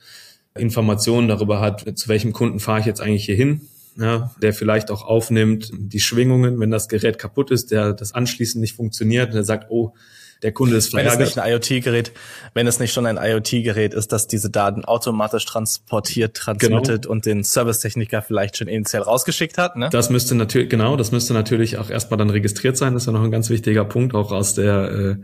[0.58, 3.62] Informationen darüber hat, zu welchem Kunden fahre ich jetzt eigentlich hier hin,
[3.96, 8.60] ja, der vielleicht auch aufnimmt die Schwingungen, wenn das Gerät kaputt ist, der das Anschließen
[8.60, 9.94] nicht funktioniert, der sagt, oh,
[10.44, 11.20] der Kunde ist verärgert.
[11.20, 12.12] Wenn es nicht ein IoT-Gerät,
[12.54, 17.12] wenn es nicht schon ein IoT-Gerät ist, das diese Daten automatisch transportiert, transmittet genau.
[17.12, 19.76] und den Servicetechniker vielleicht schon initial rausgeschickt hat.
[19.76, 19.90] Ne?
[19.92, 22.94] Das müsste natürlich, genau, das müsste natürlich auch erstmal dann registriert sein.
[22.94, 25.16] Das ist ja noch ein ganz wichtiger Punkt, auch aus der, äh,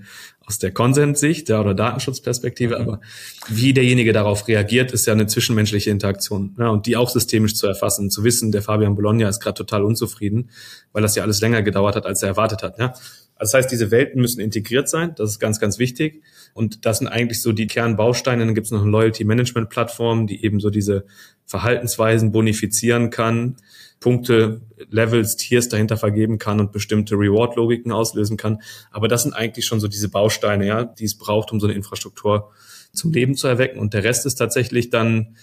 [0.45, 2.75] aus der Consent-Sicht ja, oder Datenschutzperspektive.
[2.75, 2.81] Mhm.
[2.81, 3.01] Aber
[3.47, 6.55] wie derjenige darauf reagiert, ist ja eine zwischenmenschliche Interaktion.
[6.57, 9.83] Ja, und die auch systemisch zu erfassen, zu wissen, der Fabian Bologna ist gerade total
[9.83, 10.49] unzufrieden,
[10.93, 12.79] weil das ja alles länger gedauert hat, als er erwartet hat.
[12.79, 12.93] Ja?
[13.41, 15.15] Also das heißt, diese Welten müssen integriert sein.
[15.15, 16.21] Das ist ganz, ganz wichtig.
[16.53, 18.45] Und das sind eigentlich so die Kernbausteine.
[18.45, 21.05] Dann gibt es noch eine Loyalty-Management-Plattform, die eben so diese
[21.47, 23.55] Verhaltensweisen bonifizieren kann,
[23.99, 24.61] Punkte,
[24.91, 28.61] Levels, Tiers dahinter vergeben kann und bestimmte Reward-Logiken auslösen kann.
[28.91, 31.75] Aber das sind eigentlich schon so diese Bausteine, ja, die es braucht, um so eine
[31.75, 32.51] Infrastruktur
[32.93, 33.79] zum Leben zu erwecken.
[33.79, 35.35] Und der Rest ist tatsächlich dann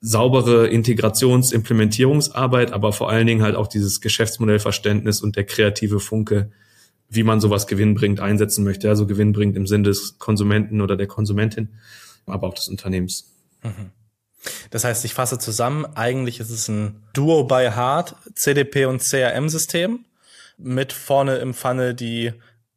[0.00, 6.50] saubere Integrations-, Implementierungsarbeit, aber vor allen Dingen halt auch dieses Geschäftsmodellverständnis und der kreative Funke,
[7.14, 8.88] wie man sowas gewinnbringend einsetzen möchte.
[8.88, 11.68] Also gewinnbringend im Sinne des Konsumenten oder der Konsumentin,
[12.26, 13.32] aber auch des Unternehmens.
[13.62, 13.90] Mhm.
[14.70, 20.04] Das heißt, ich fasse zusammen, eigentlich ist es ein Duo by Heart CDP und CRM-System
[20.58, 22.32] mit vorne im Funnel die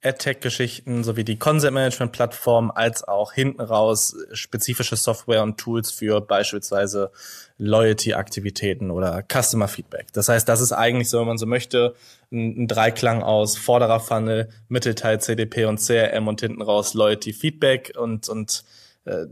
[0.06, 7.12] AdTech-Geschichten sowie die Content-Management-Plattform als auch hinten raus spezifische Software und Tools für beispielsweise
[7.58, 10.08] Loyalty-Aktivitäten oder Customer-Feedback.
[10.14, 11.96] Das heißt, das ist eigentlich so, wenn man so möchte,
[12.32, 18.30] ein, ein Dreiklang aus vorderer Funnel, Mittelteil CDP und CRM und hinten raus Loyalty-Feedback und,
[18.30, 18.64] und
[19.06, 19.26] äh,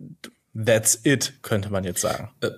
[0.56, 2.30] That's it, könnte man jetzt sagen.
[2.42, 2.52] Äh,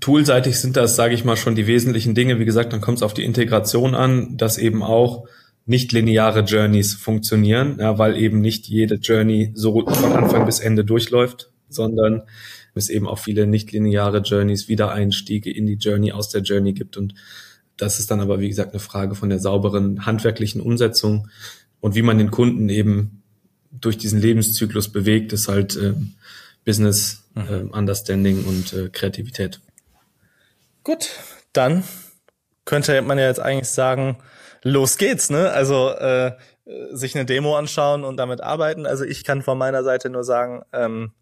[0.00, 2.40] toolseitig sind das, sage ich mal, schon die wesentlichen Dinge.
[2.40, 5.28] Wie gesagt, dann kommt es auf die Integration an, dass eben auch
[5.66, 10.84] nicht lineare Journeys funktionieren, ja, weil eben nicht jede Journey so von Anfang bis Ende
[10.84, 12.22] durchläuft, sondern
[12.74, 16.96] es eben auch viele nicht lineare Journeys, Wiedereinstiege in die Journey, aus der Journey gibt.
[16.96, 17.14] Und
[17.76, 21.28] das ist dann aber, wie gesagt, eine Frage von der sauberen handwerklichen Umsetzung
[21.80, 23.22] und wie man den Kunden eben
[23.72, 25.94] durch diesen Lebenszyklus bewegt, ist halt äh,
[26.64, 29.60] Business äh, Understanding und äh, Kreativität.
[30.84, 31.10] Gut,
[31.52, 31.84] dann
[32.64, 34.18] könnte man ja jetzt eigentlich sagen,
[34.66, 35.50] los geht's, ne?
[35.52, 36.32] Also äh,
[36.90, 38.86] sich eine Demo anschauen und damit arbeiten.
[38.86, 41.12] Also ich kann von meiner Seite nur sagen, ähm,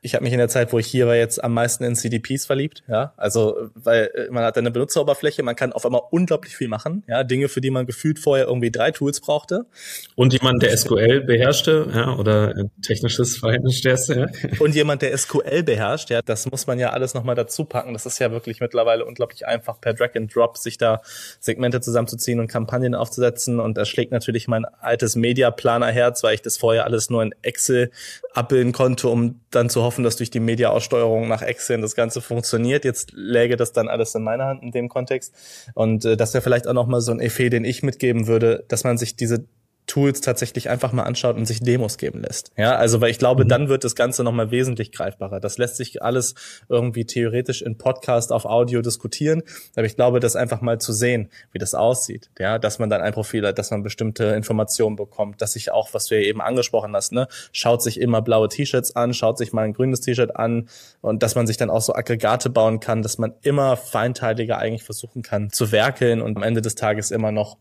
[0.00, 2.46] ich habe mich in der Zeit, wo ich hier war, jetzt am meisten in CDPs
[2.46, 2.82] verliebt.
[2.88, 7.02] Ja, also weil äh, man hat eine Benutzeroberfläche, man kann auf einmal unglaublich viel machen.
[7.08, 9.66] Ja, Dinge, für die man gefühlt vorher irgendwie drei Tools brauchte.
[10.14, 14.18] Und jemand, der SQL beherrschte, ja, oder technisches Verhältnis stärkste.
[14.18, 14.48] Ja.
[14.60, 17.92] Und jemand, der SQL beherrscht, ja, das muss man ja alles nochmal dazu packen.
[17.92, 21.00] Das ist ja wirklich mittlerweile unglaublich einfach, per Drag and Drop sich da
[21.40, 23.58] Segmente zusammenzuziehen und Kampagnen aufzusetzen.
[23.58, 27.90] Und das schlägt natürlich mein altes Media-Planer-Herz, weil ich das vorher alles nur in Excel
[28.32, 32.84] abbilden konnte, um dann zu hoffen, dass durch die Media-Aussteuerung nach Excel das Ganze funktioniert.
[32.84, 35.34] Jetzt läge das dann alles in meiner Hand in dem Kontext.
[35.74, 38.84] Und äh, das wäre vielleicht auch nochmal so ein Effet, den ich mitgeben würde, dass
[38.84, 39.44] man sich diese
[39.88, 42.52] Tools tatsächlich einfach mal anschaut und sich Demos geben lässt.
[42.56, 43.48] Ja, also weil ich glaube, mhm.
[43.48, 45.40] dann wird das Ganze nochmal wesentlich greifbarer.
[45.40, 46.34] Das lässt sich alles
[46.68, 49.42] irgendwie theoretisch in Podcast auf Audio diskutieren.
[49.74, 52.30] Aber ich glaube, das einfach mal zu sehen, wie das aussieht.
[52.38, 55.94] Ja, dass man dann ein Profil hat, dass man bestimmte Informationen bekommt, dass sich auch,
[55.94, 59.52] was du ja eben angesprochen hast, ne, schaut sich immer blaue T-Shirts an, schaut sich
[59.52, 60.68] mal ein grünes T-Shirt an
[61.00, 64.84] und dass man sich dann auch so Aggregate bauen kann, dass man immer feinteiliger eigentlich
[64.84, 67.56] versuchen kann zu werkeln und am Ende des Tages immer noch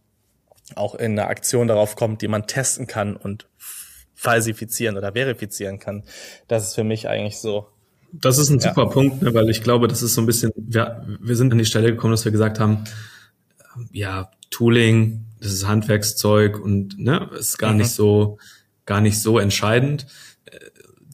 [0.75, 3.47] auch in eine Aktion darauf kommt, die man testen kann und
[4.13, 6.03] falsifizieren oder verifizieren kann.
[6.47, 7.67] Das ist für mich eigentlich so.
[8.11, 8.89] Das ist ein super ja.
[8.89, 11.65] Punkt, ne, weil ich glaube, das ist so ein bisschen, wir, wir sind an die
[11.65, 12.85] Stelle gekommen, dass wir gesagt haben,
[13.91, 17.77] ja, Tooling, das ist Handwerkszeug und ne, ist gar mhm.
[17.77, 18.39] nicht so,
[18.85, 20.07] gar nicht so entscheidend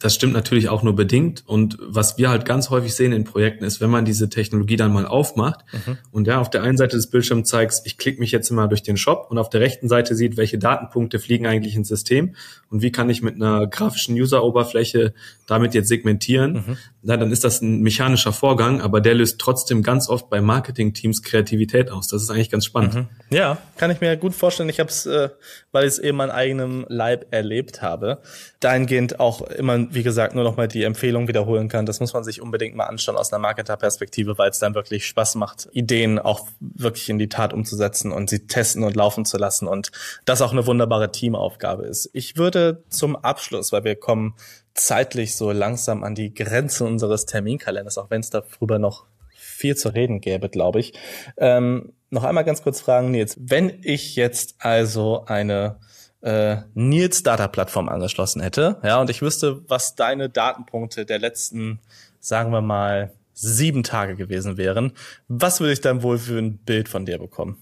[0.04, 1.44] das stimmt natürlich auch nur bedingt.
[1.48, 4.92] Und was wir halt ganz häufig sehen in Projekten ist, wenn man diese Technologie dann
[4.92, 5.98] mal aufmacht mhm.
[6.12, 8.84] und ja auf der einen Seite des Bildschirms zeigst, ich klicke mich jetzt mal durch
[8.84, 12.36] den Shop und auf der rechten Seite sieht, welche Datenpunkte fliegen eigentlich ins System
[12.70, 15.14] und wie kann ich mit einer grafischen User-Oberfläche
[15.46, 16.78] damit jetzt segmentieren, mhm.
[17.02, 21.22] na, dann ist das ein mechanischer Vorgang, aber der löst trotzdem ganz oft bei Marketing-Teams
[21.22, 22.08] Kreativität aus.
[22.08, 22.94] Das ist eigentlich ganz spannend.
[22.94, 23.08] Mhm.
[23.30, 24.70] Ja, kann ich mir gut vorstellen.
[24.70, 25.30] Ich habe es, äh,
[25.72, 28.20] weil ich es eben an eigenem Leib erlebt habe,
[28.60, 31.86] dahingehend auch immer wie gesagt, nur noch mal die Empfehlung wiederholen kann.
[31.86, 35.36] Das muss man sich unbedingt mal anschauen aus einer Marketer-Perspektive, weil es dann wirklich Spaß
[35.36, 39.68] macht, Ideen auch wirklich in die Tat umzusetzen und sie testen und laufen zu lassen
[39.68, 39.92] und
[40.26, 42.10] das auch eine wunderbare Teamaufgabe ist.
[42.14, 44.36] Ich würde zum Abschluss, weil wir kommen
[44.74, 49.90] zeitlich so langsam an die Grenze unseres Terminkalenders, auch wenn es darüber noch viel zu
[49.90, 50.94] reden gäbe, glaube ich.
[51.38, 55.78] Ähm, noch einmal ganz kurz fragen, Nils, wenn ich jetzt also eine
[56.24, 61.80] äh, Nils Data Plattform angeschlossen hätte, ja, und ich wüsste, was deine Datenpunkte der letzten,
[62.20, 64.94] sagen wir mal, sieben Tage gewesen wären,
[65.28, 67.58] was würde ich dann wohl für ein Bild von dir bekommen?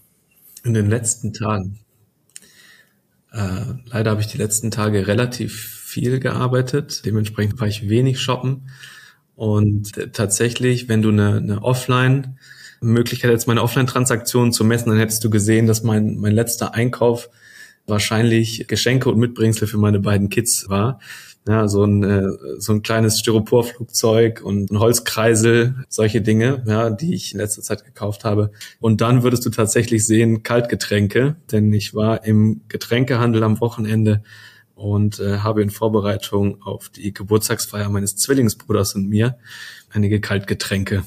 [0.64, 1.80] In den letzten Tagen.
[3.32, 7.04] Äh, leider habe ich die letzten Tage relativ viel gearbeitet.
[7.04, 8.68] Dementsprechend war ich wenig shoppen.
[9.34, 12.38] Und tatsächlich, wenn du eine, eine Offline
[12.80, 17.30] Möglichkeit hättest, meine Offline-Transaktionen zu messen, dann hättest du gesehen, dass mein, mein letzter Einkauf
[17.86, 21.00] wahrscheinlich Geschenke und Mitbringsel für meine beiden Kids war.
[21.46, 22.28] Ja, so ein, äh,
[22.58, 27.84] so ein kleines Styroporflugzeug und ein Holzkreisel, solche Dinge, ja, die ich in letzter Zeit
[27.84, 28.52] gekauft habe.
[28.78, 34.22] Und dann würdest du tatsächlich sehen, Kaltgetränke, denn ich war im Getränkehandel am Wochenende
[34.76, 39.36] und äh, habe in Vorbereitung auf die Geburtstagsfeier meines Zwillingsbruders und mir
[39.90, 41.02] einige Kaltgetränke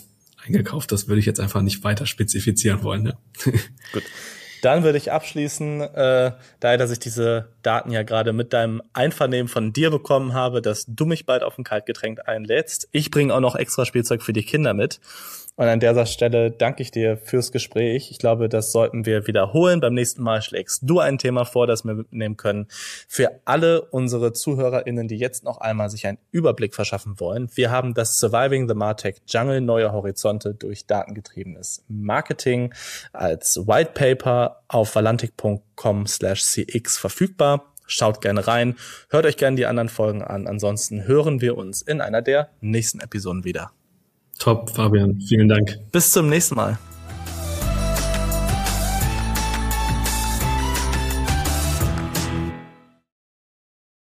[0.45, 0.91] eingekauft.
[0.91, 3.05] Das würde ich jetzt einfach nicht weiter spezifizieren wollen.
[3.05, 3.17] Ja.
[3.93, 4.03] Gut.
[4.65, 9.47] Dann würde ich abschließen, äh, da dass ich diese Daten ja gerade mit deinem Einvernehmen
[9.47, 12.89] von dir bekommen habe, dass du mich bald auf ein Kaltgetränk einlädst.
[12.91, 14.99] Ich bringe auch noch extra Spielzeug für die Kinder mit.
[15.57, 18.11] Und an dieser Stelle danke ich dir fürs Gespräch.
[18.11, 19.79] Ich glaube, das sollten wir wiederholen.
[19.79, 22.67] Beim nächsten Mal schlägst du ein Thema vor, das wir mitnehmen können.
[23.07, 27.49] Für alle unsere ZuhörerInnen, die jetzt noch einmal sich einen Überblick verschaffen wollen.
[27.55, 32.73] Wir haben das Surviving the Martech Jungle Neue Horizonte durch datengetriebenes Marketing
[33.13, 37.71] als White Paper auf valantic.com slash cx verfügbar.
[37.87, 38.75] Schaut gerne rein,
[39.09, 40.47] hört euch gerne die anderen Folgen an.
[40.47, 43.71] Ansonsten hören wir uns in einer der nächsten Episoden wieder.
[44.39, 45.19] Top, Fabian.
[45.21, 45.77] Vielen Dank.
[45.91, 46.77] Bis zum nächsten Mal.